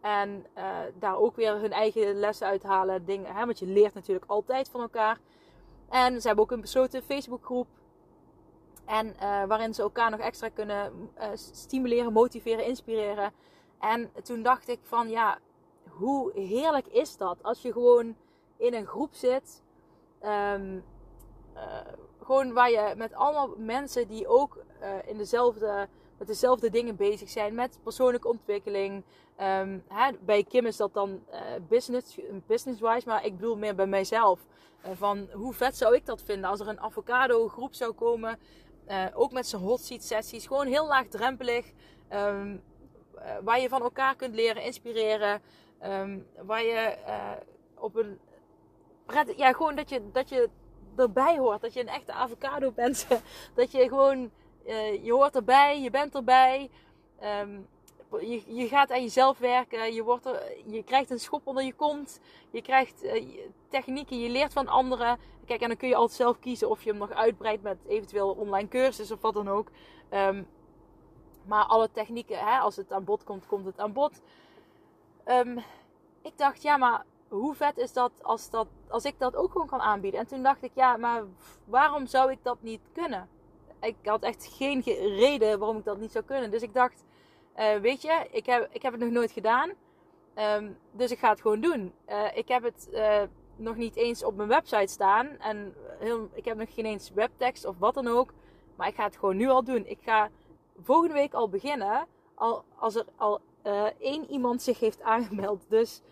En 0.00 0.46
daar 0.98 1.16
ook 1.18 1.36
weer 1.36 1.60
hun 1.60 1.72
eigen 1.72 2.14
lessen 2.14 2.46
uithalen. 2.46 3.04
Dingen, 3.04 3.34
hè, 3.34 3.44
want 3.44 3.58
je 3.58 3.66
leert 3.66 3.94
natuurlijk 3.94 4.30
altijd 4.30 4.68
van 4.68 4.80
elkaar. 4.80 5.18
En 5.88 6.20
ze 6.20 6.26
hebben 6.26 6.44
ook 6.44 6.50
een 6.50 6.60
besloten 6.60 7.02
Facebookgroep. 7.02 7.66
En 8.84 9.06
uh, 9.06 9.44
waarin 9.44 9.74
ze 9.74 9.82
elkaar 9.82 10.10
nog 10.10 10.20
extra 10.20 10.48
kunnen 10.48 11.10
uh, 11.18 11.24
stimuleren, 11.34 12.12
motiveren, 12.12 12.64
inspireren. 12.64 13.32
En 13.80 14.10
toen 14.22 14.42
dacht 14.42 14.68
ik 14.68 14.78
van 14.82 15.08
ja, 15.08 15.38
hoe 15.88 16.32
heerlijk 16.34 16.86
is 16.86 17.16
dat 17.16 17.42
als 17.42 17.62
je 17.62 17.72
gewoon 17.72 18.16
in 18.56 18.74
een 18.74 18.86
groep 18.86 19.14
zit. 19.14 19.62
Um, 20.22 20.84
gewoon 22.22 22.52
waar 22.52 22.70
je 22.70 22.94
met 22.96 23.14
allemaal 23.14 23.54
mensen 23.56 24.08
die 24.08 24.26
ook 24.26 24.64
in 25.06 25.16
dezelfde 25.16 25.88
met 26.18 26.26
dezelfde 26.26 26.70
dingen 26.70 26.96
bezig 26.96 27.28
zijn. 27.28 27.54
Met 27.54 27.78
persoonlijke 27.82 28.28
ontwikkeling. 28.28 29.04
Um, 29.40 29.84
hè, 29.88 30.10
bij 30.20 30.44
Kim 30.44 30.66
is 30.66 30.76
dat 30.76 30.94
dan 30.94 31.22
uh, 31.32 31.40
business, 31.68 32.18
business-wise. 32.46 33.08
Maar 33.08 33.24
ik 33.24 33.36
bedoel 33.36 33.56
meer 33.56 33.74
bij 33.74 33.86
mijzelf. 33.86 34.40
Uh, 34.84 34.90
van 34.94 35.28
hoe 35.32 35.52
vet 35.52 35.76
zou 35.76 35.94
ik 35.94 36.06
dat 36.06 36.22
vinden 36.22 36.50
als 36.50 36.60
er 36.60 36.68
een 36.68 36.80
avocado 36.80 37.48
groep 37.48 37.74
zou 37.74 37.92
komen. 37.92 38.38
Uh, 38.88 39.04
ook 39.14 39.32
met 39.32 39.46
zijn 39.46 39.62
hot 39.62 39.80
seat 39.80 40.02
sessies. 40.02 40.46
Gewoon 40.46 40.66
heel 40.66 40.86
laagdrempelig. 40.86 41.72
Um, 42.12 42.62
waar 43.42 43.60
je 43.60 43.68
van 43.68 43.82
elkaar 43.82 44.16
kunt 44.16 44.34
leren, 44.34 44.62
inspireren. 44.62 45.42
Um, 45.84 46.26
waar 46.42 46.64
je 46.64 46.96
op 47.74 47.96
een... 47.96 48.18
Ja, 49.36 49.52
gewoon 49.52 49.74
dat 49.74 49.88
je, 49.88 50.10
dat 50.12 50.28
je 50.28 50.48
erbij 50.96 51.38
hoort. 51.38 51.60
Dat 51.60 51.72
je 51.72 51.80
een 51.80 51.88
echte 51.88 52.12
avocado 52.12 52.72
bent. 52.72 53.06
dat 53.54 53.70
je 53.70 53.88
gewoon 53.88 54.30
uh, 54.68 55.04
je 55.04 55.12
hoort 55.12 55.36
erbij, 55.36 55.80
je 55.80 55.90
bent 55.90 56.14
erbij. 56.14 56.70
Um, 57.40 57.68
je, 58.10 58.42
je 58.56 58.68
gaat 58.68 58.90
aan 58.90 59.02
jezelf 59.02 59.38
werken. 59.38 59.94
Je, 59.94 60.02
wordt 60.02 60.26
er, 60.26 60.52
je 60.66 60.82
krijgt 60.84 61.10
een 61.10 61.20
schop 61.20 61.46
onder 61.46 61.64
je 61.64 61.72
kont. 61.72 62.20
Je 62.50 62.62
krijgt 62.62 63.04
uh, 63.04 63.38
technieken, 63.68 64.18
je 64.18 64.28
leert 64.28 64.52
van 64.52 64.68
anderen. 64.68 65.18
Kijk, 65.46 65.60
en 65.60 65.68
dan 65.68 65.76
kun 65.76 65.88
je 65.88 65.94
altijd 65.94 66.18
zelf 66.18 66.38
kiezen 66.38 66.70
of 66.70 66.82
je 66.82 66.90
hem 66.90 66.98
nog 66.98 67.10
uitbreidt 67.10 67.62
met 67.62 67.78
eventueel 67.86 68.30
online 68.30 68.68
cursus 68.68 69.10
of 69.10 69.20
wat 69.20 69.34
dan 69.34 69.48
ook. 69.48 69.68
Um, 70.10 70.46
maar 71.44 71.64
alle 71.64 71.90
technieken, 71.92 72.38
hè, 72.38 72.58
als 72.58 72.76
het 72.76 72.92
aan 72.92 73.04
bod 73.04 73.24
komt, 73.24 73.46
komt 73.46 73.66
het 73.66 73.78
aan 73.78 73.92
bod. 73.92 74.22
Um, 75.26 75.58
ik 76.22 76.32
dacht, 76.36 76.62
ja, 76.62 76.76
maar 76.76 77.04
hoe 77.28 77.54
vet 77.54 77.78
is 77.78 77.92
dat 77.92 78.12
als, 78.22 78.50
dat 78.50 78.66
als 78.88 79.04
ik 79.04 79.18
dat 79.18 79.36
ook 79.36 79.52
gewoon 79.52 79.66
kan 79.66 79.80
aanbieden? 79.80 80.20
En 80.20 80.26
toen 80.26 80.42
dacht 80.42 80.62
ik, 80.62 80.70
ja, 80.74 80.96
maar 80.96 81.24
waarom 81.64 82.06
zou 82.06 82.30
ik 82.30 82.38
dat 82.42 82.56
niet 82.60 82.80
kunnen? 82.92 83.28
Ik 83.80 83.96
had 84.04 84.22
echt 84.22 84.48
geen 84.56 84.82
reden 85.16 85.58
waarom 85.58 85.78
ik 85.78 85.84
dat 85.84 85.98
niet 85.98 86.12
zou 86.12 86.24
kunnen. 86.24 86.50
Dus 86.50 86.62
ik 86.62 86.74
dacht, 86.74 87.04
uh, 87.58 87.76
weet 87.76 88.02
je, 88.02 88.26
ik 88.30 88.46
heb, 88.46 88.68
ik 88.72 88.82
heb 88.82 88.92
het 88.92 89.00
nog 89.00 89.10
nooit 89.10 89.30
gedaan. 89.30 89.72
Um, 90.34 90.78
dus 90.90 91.10
ik 91.10 91.18
ga 91.18 91.28
het 91.28 91.40
gewoon 91.40 91.60
doen. 91.60 91.92
Uh, 92.08 92.36
ik 92.36 92.48
heb 92.48 92.62
het 92.62 92.88
uh, 92.92 93.22
nog 93.56 93.76
niet 93.76 93.96
eens 93.96 94.24
op 94.24 94.36
mijn 94.36 94.48
website 94.48 94.92
staan. 94.92 95.26
En 95.26 95.74
heel, 95.98 96.28
ik 96.32 96.44
heb 96.44 96.56
nog 96.56 96.74
geen 96.74 96.84
eens 96.84 97.10
webtekst 97.10 97.64
of 97.64 97.78
wat 97.78 97.94
dan 97.94 98.06
ook. 98.06 98.32
Maar 98.76 98.88
ik 98.88 98.94
ga 98.94 99.04
het 99.04 99.16
gewoon 99.16 99.36
nu 99.36 99.48
al 99.48 99.64
doen. 99.64 99.86
Ik 99.86 99.98
ga 100.00 100.30
volgende 100.82 101.14
week 101.14 101.34
al 101.34 101.48
beginnen. 101.48 102.06
Al, 102.34 102.64
als 102.76 102.94
er 102.94 103.04
al 103.16 103.40
één 103.98 104.30
iemand 104.30 104.62
zich 104.62 104.80
heeft 104.80 105.02
aangemeld. 105.02 105.64
Dus 105.68 106.02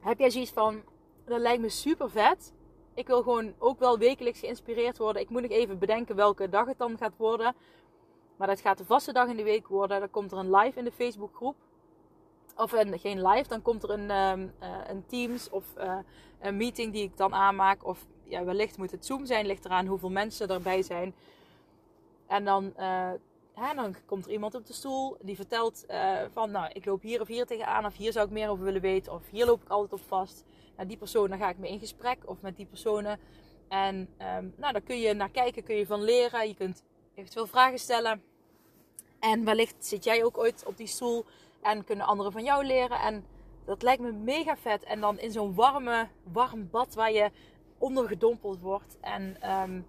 heb 0.00 0.18
jij 0.18 0.30
zoiets 0.30 0.50
van, 0.50 0.82
dat 1.24 1.40
lijkt 1.40 1.62
me 1.62 1.68
super 1.68 2.10
vet 2.10 2.52
ik 2.94 3.06
wil 3.06 3.22
gewoon 3.22 3.54
ook 3.58 3.78
wel 3.78 3.98
wekelijks 3.98 4.38
geïnspireerd 4.38 4.98
worden. 4.98 5.22
Ik 5.22 5.30
moet 5.30 5.42
nog 5.42 5.50
even 5.50 5.78
bedenken 5.78 6.16
welke 6.16 6.48
dag 6.48 6.66
het 6.66 6.78
dan 6.78 6.98
gaat 6.98 7.16
worden. 7.16 7.54
Maar 8.36 8.48
dat 8.48 8.60
gaat 8.60 8.78
de 8.78 8.84
vaste 8.84 9.12
dag 9.12 9.28
in 9.28 9.36
de 9.36 9.42
week 9.42 9.68
worden. 9.68 10.00
Dan 10.00 10.10
komt 10.10 10.32
er 10.32 10.38
een 10.38 10.54
live 10.54 10.78
in 10.78 10.84
de 10.84 10.92
Facebookgroep. 10.92 11.56
Of 12.56 12.72
een, 12.72 12.98
geen 12.98 13.26
live, 13.26 13.48
dan 13.48 13.62
komt 13.62 13.82
er 13.82 13.90
een, 13.90 14.10
um, 14.10 14.52
uh, 14.62 14.68
een 14.86 15.06
Teams 15.06 15.50
of 15.50 15.64
uh, 15.78 15.98
een 16.40 16.56
meeting 16.56 16.92
die 16.92 17.02
ik 17.02 17.16
dan 17.16 17.34
aanmaak. 17.34 17.86
Of 17.86 18.06
ja, 18.24 18.44
wellicht 18.44 18.78
moet 18.78 18.90
het 18.90 19.06
Zoom 19.06 19.26
zijn, 19.26 19.46
ligt 19.46 19.64
eraan 19.64 19.86
hoeveel 19.86 20.10
mensen 20.10 20.48
erbij 20.48 20.82
zijn. 20.82 21.14
En 22.26 22.44
dan, 22.44 22.74
dan 23.54 23.94
komt 24.06 24.26
er 24.26 24.32
iemand 24.32 24.54
op 24.54 24.66
de 24.66 24.72
stoel 24.72 25.16
die 25.20 25.36
vertelt 25.36 25.84
van, 26.32 26.50
nou, 26.50 26.70
ik 26.72 26.84
loop 26.84 27.02
hier 27.02 27.20
of 27.20 27.28
hier 27.28 27.46
tegenaan. 27.46 27.86
Of 27.86 27.96
hier 27.96 28.12
zou 28.12 28.26
ik 28.26 28.32
meer 28.32 28.48
over 28.48 28.64
willen 28.64 28.80
weten. 28.80 29.12
Of 29.12 29.22
hier 29.30 29.46
loop 29.46 29.62
ik 29.62 29.68
altijd 29.68 29.92
op 29.92 30.06
vast 30.08 30.44
naar 30.76 30.86
die 30.86 30.96
persoon, 30.96 31.28
dan 31.28 31.38
ga 31.38 31.48
ik 31.48 31.58
mee 31.58 31.70
in 31.70 31.78
gesprek 31.78 32.18
of 32.24 32.40
met 32.40 32.56
die 32.56 32.66
personen. 32.66 33.18
En 33.68 33.96
um, 33.96 34.54
nou, 34.56 34.72
daar 34.72 34.80
kun 34.80 34.98
je 34.98 35.14
naar 35.14 35.30
kijken, 35.30 35.62
kun 35.62 35.76
je 35.76 35.86
van 35.86 36.02
leren. 36.02 36.48
Je 36.48 36.54
kunt 36.54 36.82
eventueel 37.14 37.46
vragen 37.46 37.78
stellen. 37.78 38.22
En 39.20 39.44
wellicht 39.44 39.84
zit 39.84 40.04
jij 40.04 40.24
ook 40.24 40.38
ooit 40.38 40.64
op 40.66 40.76
die 40.76 40.86
stoel 40.86 41.24
en 41.62 41.84
kunnen 41.84 42.06
anderen 42.06 42.32
van 42.32 42.44
jou 42.44 42.64
leren. 42.64 43.00
En 43.00 43.26
dat 43.64 43.82
lijkt 43.82 44.02
me 44.02 44.12
mega 44.12 44.56
vet. 44.56 44.82
En 44.82 45.00
dan 45.00 45.18
in 45.18 45.30
zo'n 45.30 45.54
warme, 45.54 46.08
warm 46.32 46.70
bad 46.70 46.94
waar 46.94 47.12
je 47.12 47.30
ondergedompeld 47.78 48.60
wordt. 48.60 48.96
En 49.00 49.22
um, 49.50 49.86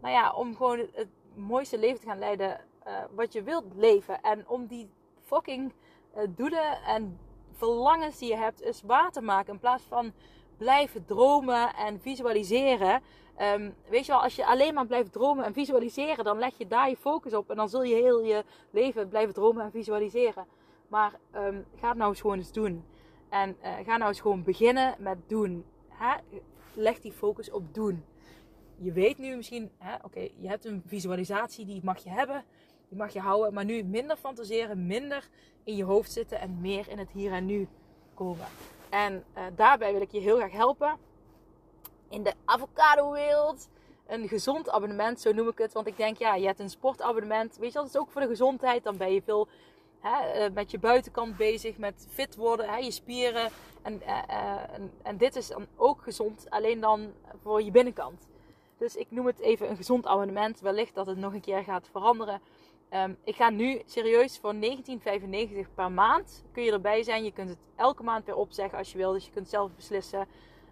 nou 0.00 0.14
ja, 0.14 0.32
om 0.32 0.56
gewoon 0.56 0.78
het 0.92 1.08
mooiste 1.34 1.78
leven 1.78 2.00
te 2.00 2.06
gaan 2.06 2.18
leiden 2.18 2.60
uh, 2.90 2.96
wat 3.14 3.32
je 3.32 3.42
wilt 3.42 3.64
leven. 3.74 4.20
En 4.20 4.48
om 4.48 4.66
die 4.66 4.90
fucking 5.20 5.72
uh, 6.16 6.22
doelen 6.36 6.82
en 6.86 7.18
verlangens 7.52 8.18
die 8.18 8.28
je 8.28 8.36
hebt 8.36 8.62
is 8.62 8.82
waar 8.82 9.10
te 9.10 9.20
maken. 9.20 9.52
In 9.52 9.58
plaats 9.58 9.82
van 9.82 10.12
blijven 10.56 11.04
dromen 11.04 11.74
en 11.74 12.00
visualiseren. 12.00 13.02
Um, 13.40 13.74
weet 13.88 14.06
je 14.06 14.12
wel, 14.12 14.22
als 14.22 14.36
je 14.36 14.46
alleen 14.46 14.74
maar 14.74 14.86
blijft 14.86 15.12
dromen 15.12 15.44
en 15.44 15.52
visualiseren, 15.52 16.24
dan 16.24 16.38
leg 16.38 16.58
je 16.58 16.66
daar 16.66 16.88
je 16.88 16.96
focus 16.96 17.34
op. 17.34 17.50
En 17.50 17.56
dan 17.56 17.68
zul 17.68 17.82
je 17.82 17.94
heel 17.94 18.22
je 18.22 18.44
leven 18.70 19.08
blijven 19.08 19.34
dromen 19.34 19.64
en 19.64 19.70
visualiseren. 19.70 20.46
Maar 20.88 21.18
um, 21.34 21.66
ga 21.76 21.94
nou 21.94 22.10
eens 22.10 22.20
gewoon 22.20 22.36
eens 22.36 22.52
doen. 22.52 22.84
En 23.28 23.56
uh, 23.62 23.72
ga 23.84 23.96
nou 23.96 24.08
eens 24.08 24.20
gewoon 24.20 24.42
beginnen 24.42 24.94
met 24.98 25.18
doen. 25.26 25.64
Hè? 25.88 26.14
Leg 26.74 27.00
die 27.00 27.12
focus 27.12 27.50
op 27.50 27.74
doen. 27.74 28.04
Je 28.76 28.92
weet 28.92 29.18
nu 29.18 29.36
misschien, 29.36 29.70
oké, 30.02 30.28
je 30.36 30.48
hebt 30.48 30.64
een 30.64 30.82
visualisatie, 30.86 31.66
die 31.66 31.80
mag 31.84 31.98
je 31.98 32.10
hebben. 32.10 32.44
Die 32.90 32.98
mag 32.98 33.12
je 33.12 33.20
houden. 33.20 33.54
Maar 33.54 33.64
nu 33.64 33.82
minder 33.82 34.16
fantaseren, 34.16 34.86
minder 34.86 35.28
in 35.64 35.76
je 35.76 35.84
hoofd 35.84 36.12
zitten 36.12 36.40
en 36.40 36.60
meer 36.60 36.88
in 36.88 36.98
het 36.98 37.10
hier 37.10 37.32
en 37.32 37.46
nu 37.46 37.68
komen. 38.14 38.46
En 38.88 39.24
uh, 39.36 39.42
daarbij 39.56 39.92
wil 39.92 40.00
ik 40.00 40.10
je 40.10 40.20
heel 40.20 40.36
graag 40.36 40.52
helpen. 40.52 40.98
In 42.08 42.22
de 42.22 42.32
avocado-wereld. 42.44 43.68
Een 44.06 44.28
gezond 44.28 44.70
abonnement, 44.70 45.20
zo 45.20 45.32
noem 45.32 45.48
ik 45.48 45.58
het. 45.58 45.72
Want 45.72 45.86
ik 45.86 45.96
denk, 45.96 46.16
ja, 46.16 46.34
je 46.34 46.46
hebt 46.46 46.58
een 46.58 46.70
sportabonnement. 46.70 47.56
Weet 47.56 47.72
je, 47.72 47.78
dat 47.78 47.88
is 47.88 47.96
ook 47.96 48.10
voor 48.10 48.20
de 48.20 48.26
gezondheid. 48.26 48.84
Dan 48.84 48.96
ben 48.96 49.12
je 49.12 49.22
veel 49.22 49.48
hè, 50.00 50.46
uh, 50.48 50.54
met 50.54 50.70
je 50.70 50.78
buitenkant 50.78 51.36
bezig, 51.36 51.78
met 51.78 52.06
fit 52.10 52.36
worden, 52.36 52.84
je 52.84 52.90
spieren. 52.90 53.50
En, 53.82 54.02
uh, 54.06 54.74
en, 54.74 54.92
en, 55.02 55.16
dit 55.16 55.36
is 55.36 55.48
dan 55.48 55.66
ook 55.76 56.02
gezond, 56.02 56.46
alleen 56.48 56.80
dan 56.80 57.12
voor 57.42 57.62
je 57.62 57.70
binnenkant. 57.70 58.28
Dus 58.78 58.96
ik 58.96 59.10
noem 59.10 59.26
het 59.26 59.40
even 59.40 59.70
een 59.70 59.76
gezond 59.76 60.06
abonnement. 60.06 60.60
Wellicht 60.60 60.94
dat 60.94 61.06
het 61.06 61.18
nog 61.18 61.32
een 61.32 61.40
keer 61.40 61.62
gaat 61.62 61.88
veranderen. 61.90 62.40
Um, 62.94 63.16
ik 63.24 63.36
ga 63.36 63.50
nu 63.50 63.82
serieus 63.84 64.38
voor 64.38 64.54
19,95 64.54 64.60
per 65.74 65.92
maand. 65.92 66.44
Kun 66.52 66.62
je 66.62 66.72
erbij 66.72 67.02
zijn. 67.02 67.24
Je 67.24 67.32
kunt 67.32 67.48
het 67.48 67.58
elke 67.76 68.02
maand 68.02 68.24
weer 68.24 68.36
opzeggen 68.36 68.78
als 68.78 68.92
je 68.92 68.98
wil. 68.98 69.12
Dus 69.12 69.24
je 69.24 69.30
kunt 69.30 69.48
zelf 69.48 69.74
beslissen 69.74 70.26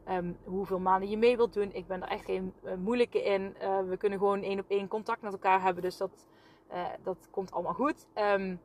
um, 0.09 0.37
hoeveel 0.45 0.79
maanden 0.79 1.11
je 1.11 1.17
mee 1.17 1.37
wilt 1.37 1.53
doen. 1.53 1.73
Ik 1.73 1.87
ben 1.87 2.03
er 2.03 2.09
echt 2.09 2.25
geen 2.25 2.55
uh, 2.65 2.75
moeilijke 2.75 3.23
in. 3.23 3.57
Uh, 3.63 3.81
we 3.89 3.97
kunnen 3.97 4.19
gewoon 4.19 4.43
één 4.43 4.59
op 4.59 4.69
één 4.69 4.89
contact 4.89 5.23
met 5.23 5.33
elkaar 5.33 5.63
hebben. 5.63 5.83
Dus 5.83 5.97
dat, 5.97 6.27
uh, 6.73 6.87
dat 7.03 7.29
komt 7.31 7.53
allemaal 7.53 7.75
goed. 7.75 8.07
Um, 8.15 8.61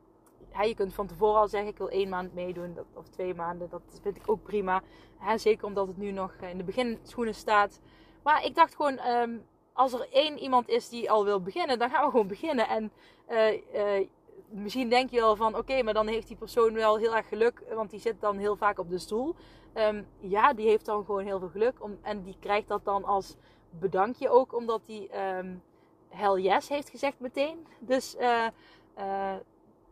je 0.62 0.74
kunt 0.74 0.94
van 0.94 1.06
tevoren 1.06 1.40
al 1.40 1.48
zeggen: 1.48 1.70
ik 1.70 1.78
wil 1.78 1.88
één 1.88 2.08
maand 2.08 2.34
meedoen. 2.34 2.78
Of 2.94 3.08
twee 3.08 3.34
maanden. 3.34 3.68
Dat 3.68 4.00
vind 4.02 4.16
ik 4.16 4.30
ook 4.30 4.42
prima. 4.42 4.82
Zeker 5.36 5.66
omdat 5.66 5.86
het 5.86 5.96
nu 5.96 6.10
nog 6.10 6.34
in 6.34 6.58
de 6.58 6.64
beginschoenen 6.64 7.34
staat. 7.34 7.80
Maar 8.22 8.44
ik 8.44 8.54
dacht 8.54 8.74
gewoon 8.74 8.98
als 9.74 9.92
er 9.92 10.08
één 10.12 10.38
iemand 10.38 10.68
is 10.68 10.88
die 10.88 11.10
al 11.10 11.24
wil 11.24 11.40
beginnen, 11.40 11.78
dan 11.78 11.90
gaan 11.90 12.04
we 12.04 12.10
gewoon 12.10 12.26
beginnen. 12.26 12.68
En 12.68 12.92
uh, 13.28 13.52
uh, 13.52 14.08
misschien 14.48 14.88
denk 14.88 15.10
je 15.10 15.20
wel 15.20 15.36
van 15.36 15.56
oké, 15.56 15.82
maar 15.82 15.94
dan 15.94 16.06
heeft 16.06 16.28
die 16.28 16.36
persoon 16.36 16.74
wel 16.74 16.96
heel 16.96 17.16
erg 17.16 17.28
geluk, 17.28 17.62
want 17.74 17.90
die 17.90 18.00
zit 18.00 18.20
dan 18.20 18.38
heel 18.38 18.56
vaak 18.56 18.78
op 18.78 18.90
de 18.90 18.98
stoel. 18.98 19.34
Ehm, 19.72 20.02
ja, 20.20 20.52
die 20.52 20.68
heeft 20.68 20.84
dan 20.84 21.04
gewoon 21.04 21.24
heel 21.24 21.38
veel 21.38 21.48
geluk. 21.48 21.82
Om, 21.82 21.98
en 22.02 22.22
die 22.22 22.36
krijgt 22.40 22.68
dat 22.68 22.84
dan 22.84 23.04
als 23.04 23.36
bedankje 23.70 24.28
ook, 24.28 24.54
omdat 24.54 24.80
hij 24.86 25.38
um, 25.38 25.62
hell 26.08 26.40
yes 26.40 26.68
heeft 26.68 26.90
gezegd 26.90 27.20
meteen. 27.20 27.66
Dus 27.78 28.16
uh, 28.20 28.46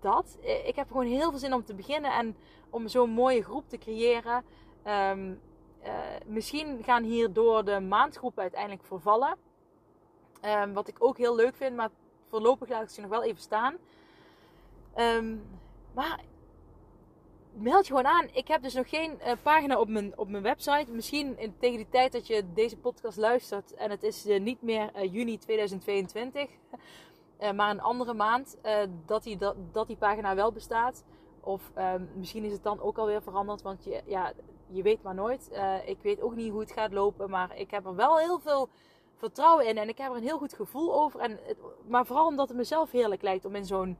dat. 0.00 0.38
Ik 0.64 0.76
heb 0.76 0.86
gewoon 0.86 1.06
heel 1.06 1.30
veel 1.30 1.38
zin 1.38 1.54
om 1.54 1.64
te 1.64 1.74
beginnen 1.74 2.12
en 2.12 2.36
om 2.70 2.88
zo'n 2.88 3.10
mooie 3.10 3.42
groep 3.42 3.68
te 3.68 3.78
creëren. 3.78 4.44
Uh, 4.86 5.12
misschien 6.26 6.82
gaan 6.82 7.02
hierdoor 7.02 7.64
de 7.64 7.80
maandgroepen 7.80 8.42
uiteindelijk 8.42 8.84
vervallen. 8.84 9.36
Um, 10.44 10.72
wat 10.72 10.88
ik 10.88 10.96
ook 10.98 11.18
heel 11.18 11.34
leuk 11.34 11.56
vind, 11.56 11.76
maar 11.76 11.90
voorlopig 12.28 12.68
laat 12.68 12.82
ik 12.82 12.88
ze 12.88 13.00
nog 13.00 13.10
wel 13.10 13.22
even 13.22 13.40
staan. 13.40 13.76
Um, 14.96 15.42
maar 15.94 16.20
meld 17.52 17.86
je 17.86 17.94
gewoon 17.94 18.12
aan. 18.12 18.28
Ik 18.32 18.48
heb 18.48 18.62
dus 18.62 18.74
nog 18.74 18.88
geen 18.88 19.18
uh, 19.26 19.32
pagina 19.42 19.80
op 19.80 19.88
mijn, 19.88 20.18
op 20.18 20.28
mijn 20.28 20.42
website. 20.42 20.92
Misschien 20.92 21.38
in, 21.38 21.54
tegen 21.58 21.76
die 21.76 21.88
tijd 21.88 22.12
dat 22.12 22.26
je 22.26 22.52
deze 22.54 22.76
podcast 22.76 23.16
luistert 23.16 23.74
en 23.74 23.90
het 23.90 24.02
is 24.02 24.26
uh, 24.26 24.40
niet 24.40 24.62
meer 24.62 24.90
uh, 24.96 25.12
juni 25.12 25.38
2022, 25.38 26.50
maar 27.54 27.70
een 27.70 27.80
andere 27.80 28.14
maand, 28.14 28.56
dat, 29.06 29.22
die, 29.22 29.36
dat, 29.36 29.56
dat 29.72 29.86
die 29.86 29.96
pagina 29.96 30.34
wel 30.34 30.52
bestaat. 30.52 31.04
Of 31.40 31.72
um, 31.78 32.08
misschien 32.14 32.44
is 32.44 32.52
het 32.52 32.62
dan 32.62 32.80
ook 32.80 32.98
alweer 32.98 33.22
veranderd, 33.22 33.62
want 33.62 33.84
je, 33.84 34.02
ja, 34.06 34.32
je 34.66 34.82
weet 34.82 35.02
maar 35.02 35.14
nooit. 35.14 35.50
ik 35.86 35.98
weet 36.02 36.20
ook 36.20 36.34
niet 36.34 36.50
hoe 36.50 36.60
het 36.60 36.72
gaat 36.72 36.92
lopen, 36.92 37.30
maar 37.30 37.56
ik 37.56 37.70
heb 37.70 37.86
er 37.86 37.94
wel 37.94 38.18
heel 38.18 38.38
veel 38.38 38.68
vertrouwen 39.22 39.66
in 39.66 39.78
en 39.78 39.88
ik 39.88 39.98
heb 39.98 40.10
er 40.10 40.16
een 40.16 40.22
heel 40.22 40.38
goed 40.38 40.54
gevoel 40.54 40.94
over. 40.94 41.20
En 41.20 41.38
het, 41.42 41.58
maar 41.86 42.06
vooral 42.06 42.26
omdat 42.26 42.48
het 42.48 42.56
mezelf 42.56 42.90
heerlijk 42.90 43.22
lijkt 43.22 43.44
om 43.44 43.54
in 43.54 43.64
zo'n 43.64 43.98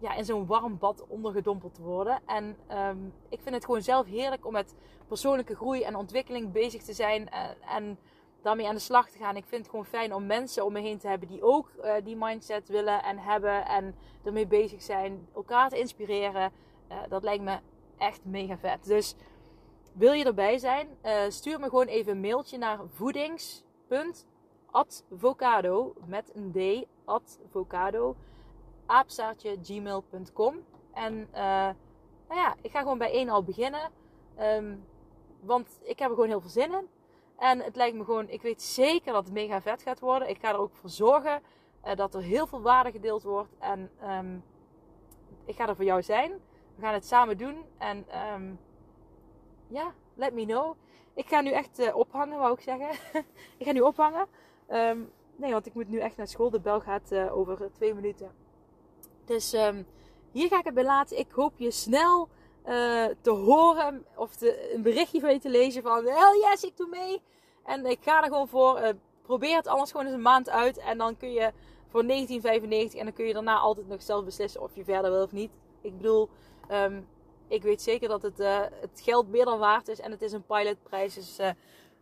ja, 0.00 0.14
in 0.14 0.24
zo'n 0.24 0.46
warm 0.46 0.78
bad 0.78 1.04
ondergedompeld 1.08 1.74
te 1.74 1.82
worden. 1.82 2.20
En 2.26 2.56
um, 2.72 3.12
ik 3.28 3.40
vind 3.40 3.54
het 3.54 3.64
gewoon 3.64 3.82
zelf 3.82 4.06
heerlijk 4.06 4.46
om 4.46 4.52
met 4.52 4.74
persoonlijke 5.08 5.56
groei 5.56 5.82
en 5.82 5.96
ontwikkeling 5.96 6.52
bezig 6.52 6.82
te 6.82 6.92
zijn. 6.92 7.28
En, 7.28 7.56
eh, 7.60 7.74
en 7.74 7.98
daarmee 8.42 8.68
aan 8.68 8.74
de 8.74 8.80
slag 8.80 9.10
te 9.10 9.18
gaan. 9.18 9.36
Ik 9.36 9.46
vind 9.46 9.60
het 9.60 9.70
gewoon 9.70 9.84
fijn 9.84 10.14
om 10.14 10.26
mensen 10.26 10.64
om 10.64 10.72
me 10.72 10.80
heen 10.80 10.98
te 10.98 11.08
hebben 11.08 11.28
die 11.28 11.42
ook 11.42 11.70
uh, 11.84 11.92
die 12.04 12.16
mindset 12.16 12.68
willen 12.68 13.02
en 13.02 13.18
hebben. 13.18 13.66
En 13.66 13.94
ermee 14.24 14.46
bezig 14.46 14.82
zijn. 14.82 15.28
Elkaar 15.34 15.68
te 15.68 15.78
inspireren. 15.78 16.52
Uh, 16.90 16.96
dat 17.08 17.22
lijkt 17.22 17.44
me 17.44 17.58
echt 17.98 18.24
mega 18.24 18.58
vet. 18.58 18.84
Dus 18.84 19.14
wil 19.92 20.12
je 20.12 20.24
erbij 20.24 20.58
zijn? 20.58 20.88
stuur 21.28 21.60
me 21.60 21.68
gewoon 21.68 21.86
even 21.86 22.12
een 22.12 22.20
mailtje 22.20 22.58
naar 22.58 22.78
voedings.advocado 24.72 25.94
met 26.06 26.32
een 26.34 26.52
D. 26.52 26.86
Advocado 27.04 28.16
aapstaartje 28.86 29.56
gmail.com. 29.62 30.64
En 30.92 31.14
uh, 31.14 31.70
nou 32.28 32.40
ja, 32.40 32.54
ik 32.60 32.70
ga 32.70 32.80
gewoon 32.80 32.98
bij 32.98 33.12
één 33.12 33.28
al 33.28 33.42
beginnen. 33.42 33.90
Um, 34.40 34.84
want 35.40 35.78
ik 35.82 35.98
heb 35.98 36.08
er 36.08 36.14
gewoon 36.14 36.28
heel 36.28 36.40
veel 36.40 36.50
zin 36.50 36.72
in. 36.72 36.88
En 37.36 37.60
het 37.60 37.76
lijkt 37.76 37.96
me 37.96 38.04
gewoon, 38.04 38.28
ik 38.28 38.42
weet 38.42 38.62
zeker 38.62 39.12
dat 39.12 39.24
het 39.24 39.32
mega 39.32 39.60
vet 39.60 39.82
gaat 39.82 40.00
worden. 40.00 40.28
Ik 40.28 40.38
ga 40.38 40.48
er 40.48 40.58
ook 40.58 40.74
voor 40.74 40.90
zorgen 40.90 41.42
uh, 41.84 41.94
dat 41.94 42.14
er 42.14 42.22
heel 42.22 42.46
veel 42.46 42.60
waarde 42.60 42.90
gedeeld 42.90 43.22
wordt. 43.22 43.54
En 43.58 43.90
um, 44.04 44.44
ik 45.44 45.56
ga 45.56 45.68
er 45.68 45.76
voor 45.76 45.84
jou 45.84 46.02
zijn. 46.02 46.32
We 46.74 46.82
gaan 46.82 46.94
het 46.94 47.06
samen 47.06 47.38
doen. 47.38 47.64
En 47.78 48.06
um, 48.34 48.58
ja, 49.66 49.94
let 50.14 50.34
me 50.34 50.44
know. 50.44 50.76
Ik 51.14 51.28
ga 51.28 51.40
nu 51.40 51.50
echt 51.50 51.80
uh, 51.80 51.96
ophangen, 51.96 52.38
wou 52.38 52.52
ik 52.52 52.60
zeggen. 52.60 52.90
ik 53.58 53.66
ga 53.66 53.72
nu 53.72 53.80
ophangen. 53.80 54.26
Um, 54.70 55.10
nee, 55.36 55.52
want 55.52 55.66
ik 55.66 55.74
moet 55.74 55.88
nu 55.88 55.98
echt 55.98 56.16
naar 56.16 56.28
school. 56.28 56.50
De 56.50 56.60
bel 56.60 56.80
gaat 56.80 57.12
uh, 57.12 57.36
over 57.36 57.70
twee 57.72 57.94
minuten. 57.94 58.30
Dus 59.24 59.52
um, 59.52 59.86
hier 60.32 60.48
ga 60.48 60.58
ik 60.58 60.64
het 60.64 60.74
bij 60.74 60.84
laten. 60.84 61.18
Ik 61.18 61.30
hoop 61.30 61.52
je 61.56 61.70
snel 61.70 62.28
uh, 62.66 63.04
te 63.20 63.30
horen 63.30 64.06
of 64.16 64.40
een 64.40 64.82
berichtje 64.82 65.20
van 65.20 65.32
je 65.32 65.38
te 65.38 65.50
lezen 65.50 65.82
van 65.82 66.04
hell 66.04 66.38
yes, 66.40 66.62
ik 66.62 66.76
doe 66.76 66.88
mee. 66.88 67.22
En 67.64 67.86
ik 67.86 67.98
ga 68.00 68.22
er 68.22 68.28
gewoon 68.28 68.48
voor. 68.48 68.80
Uh, 68.80 68.88
probeer 69.22 69.56
het 69.56 69.66
anders 69.66 69.90
gewoon 69.90 70.06
eens 70.06 70.14
een 70.14 70.22
maand 70.22 70.48
uit. 70.48 70.78
En 70.78 70.98
dan 70.98 71.16
kun 71.16 71.32
je 71.32 71.52
voor 71.88 72.06
1995 72.06 72.98
en 72.98 73.04
dan 73.04 73.14
kun 73.14 73.26
je 73.26 73.32
daarna 73.32 73.58
altijd 73.58 73.88
nog 73.88 74.02
zelf 74.02 74.24
beslissen 74.24 74.62
of 74.62 74.74
je 74.74 74.84
verder 74.84 75.10
wil 75.10 75.22
of 75.22 75.32
niet. 75.32 75.50
Ik 75.80 75.96
bedoel, 75.96 76.28
um, 76.70 77.08
ik 77.48 77.62
weet 77.62 77.82
zeker 77.82 78.08
dat 78.08 78.22
het, 78.22 78.38
het 78.80 79.00
geld 79.02 79.28
meer 79.28 79.44
dan 79.44 79.58
waard 79.58 79.88
is. 79.88 80.00
En 80.00 80.10
het 80.10 80.22
is 80.22 80.32
een 80.32 80.46
pilotprijs. 80.46 81.14
Dus 81.14 81.38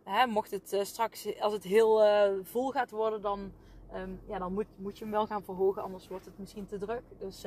hè, 0.07 0.27
mocht 0.27 0.51
het 0.51 0.79
straks, 0.81 1.39
als 1.39 1.53
het 1.53 1.63
heel 1.63 2.01
vol 2.43 2.71
gaat 2.71 2.91
worden, 2.91 3.21
dan 3.21 3.51
um, 3.95 4.19
ja, 4.27 4.39
dan 4.39 4.53
moet, 4.53 4.65
moet 4.75 4.97
je 4.97 5.03
hem 5.03 5.13
wel 5.13 5.27
gaan 5.27 5.43
verhogen, 5.43 5.81
anders 5.81 6.07
wordt 6.07 6.25
het 6.25 6.39
misschien 6.39 6.65
te 6.65 6.77
druk. 6.77 7.01
Dus, 7.17 7.45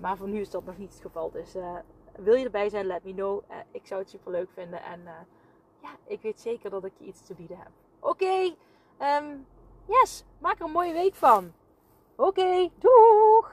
maar 0.00 0.16
voor 0.16 0.28
nu 0.28 0.40
is 0.40 0.50
dat 0.50 0.64
nog 0.64 0.78
niet 0.78 0.92
het 0.92 1.02
geval. 1.02 1.30
Dus 1.30 1.54
wil 2.16 2.34
je 2.34 2.44
erbij 2.44 2.68
zijn, 2.68 2.86
let 2.86 3.04
me 3.04 3.12
know. 3.12 3.42
ik 3.70 3.86
zou 3.86 4.00
het 4.00 4.10
super 4.10 4.32
leuk 4.32 4.48
vinden. 4.52 4.82
En 4.82 5.00
ja, 5.82 5.90
ik 6.06 6.20
weet 6.22 6.40
zeker 6.40 6.70
dat 6.70 6.84
ik 6.84 6.92
je 6.98 7.04
iets 7.04 7.26
te 7.26 7.34
bieden 7.34 7.58
heb. 7.58 7.70
Oké, 8.00 8.54
um, 9.00 9.46
yes, 9.86 10.24
maak 10.38 10.58
er 10.58 10.64
een 10.64 10.70
mooie 10.70 10.92
week 10.92 11.14
van. 11.14 11.52
Oké, 12.16 12.68
doeg! 12.78 13.52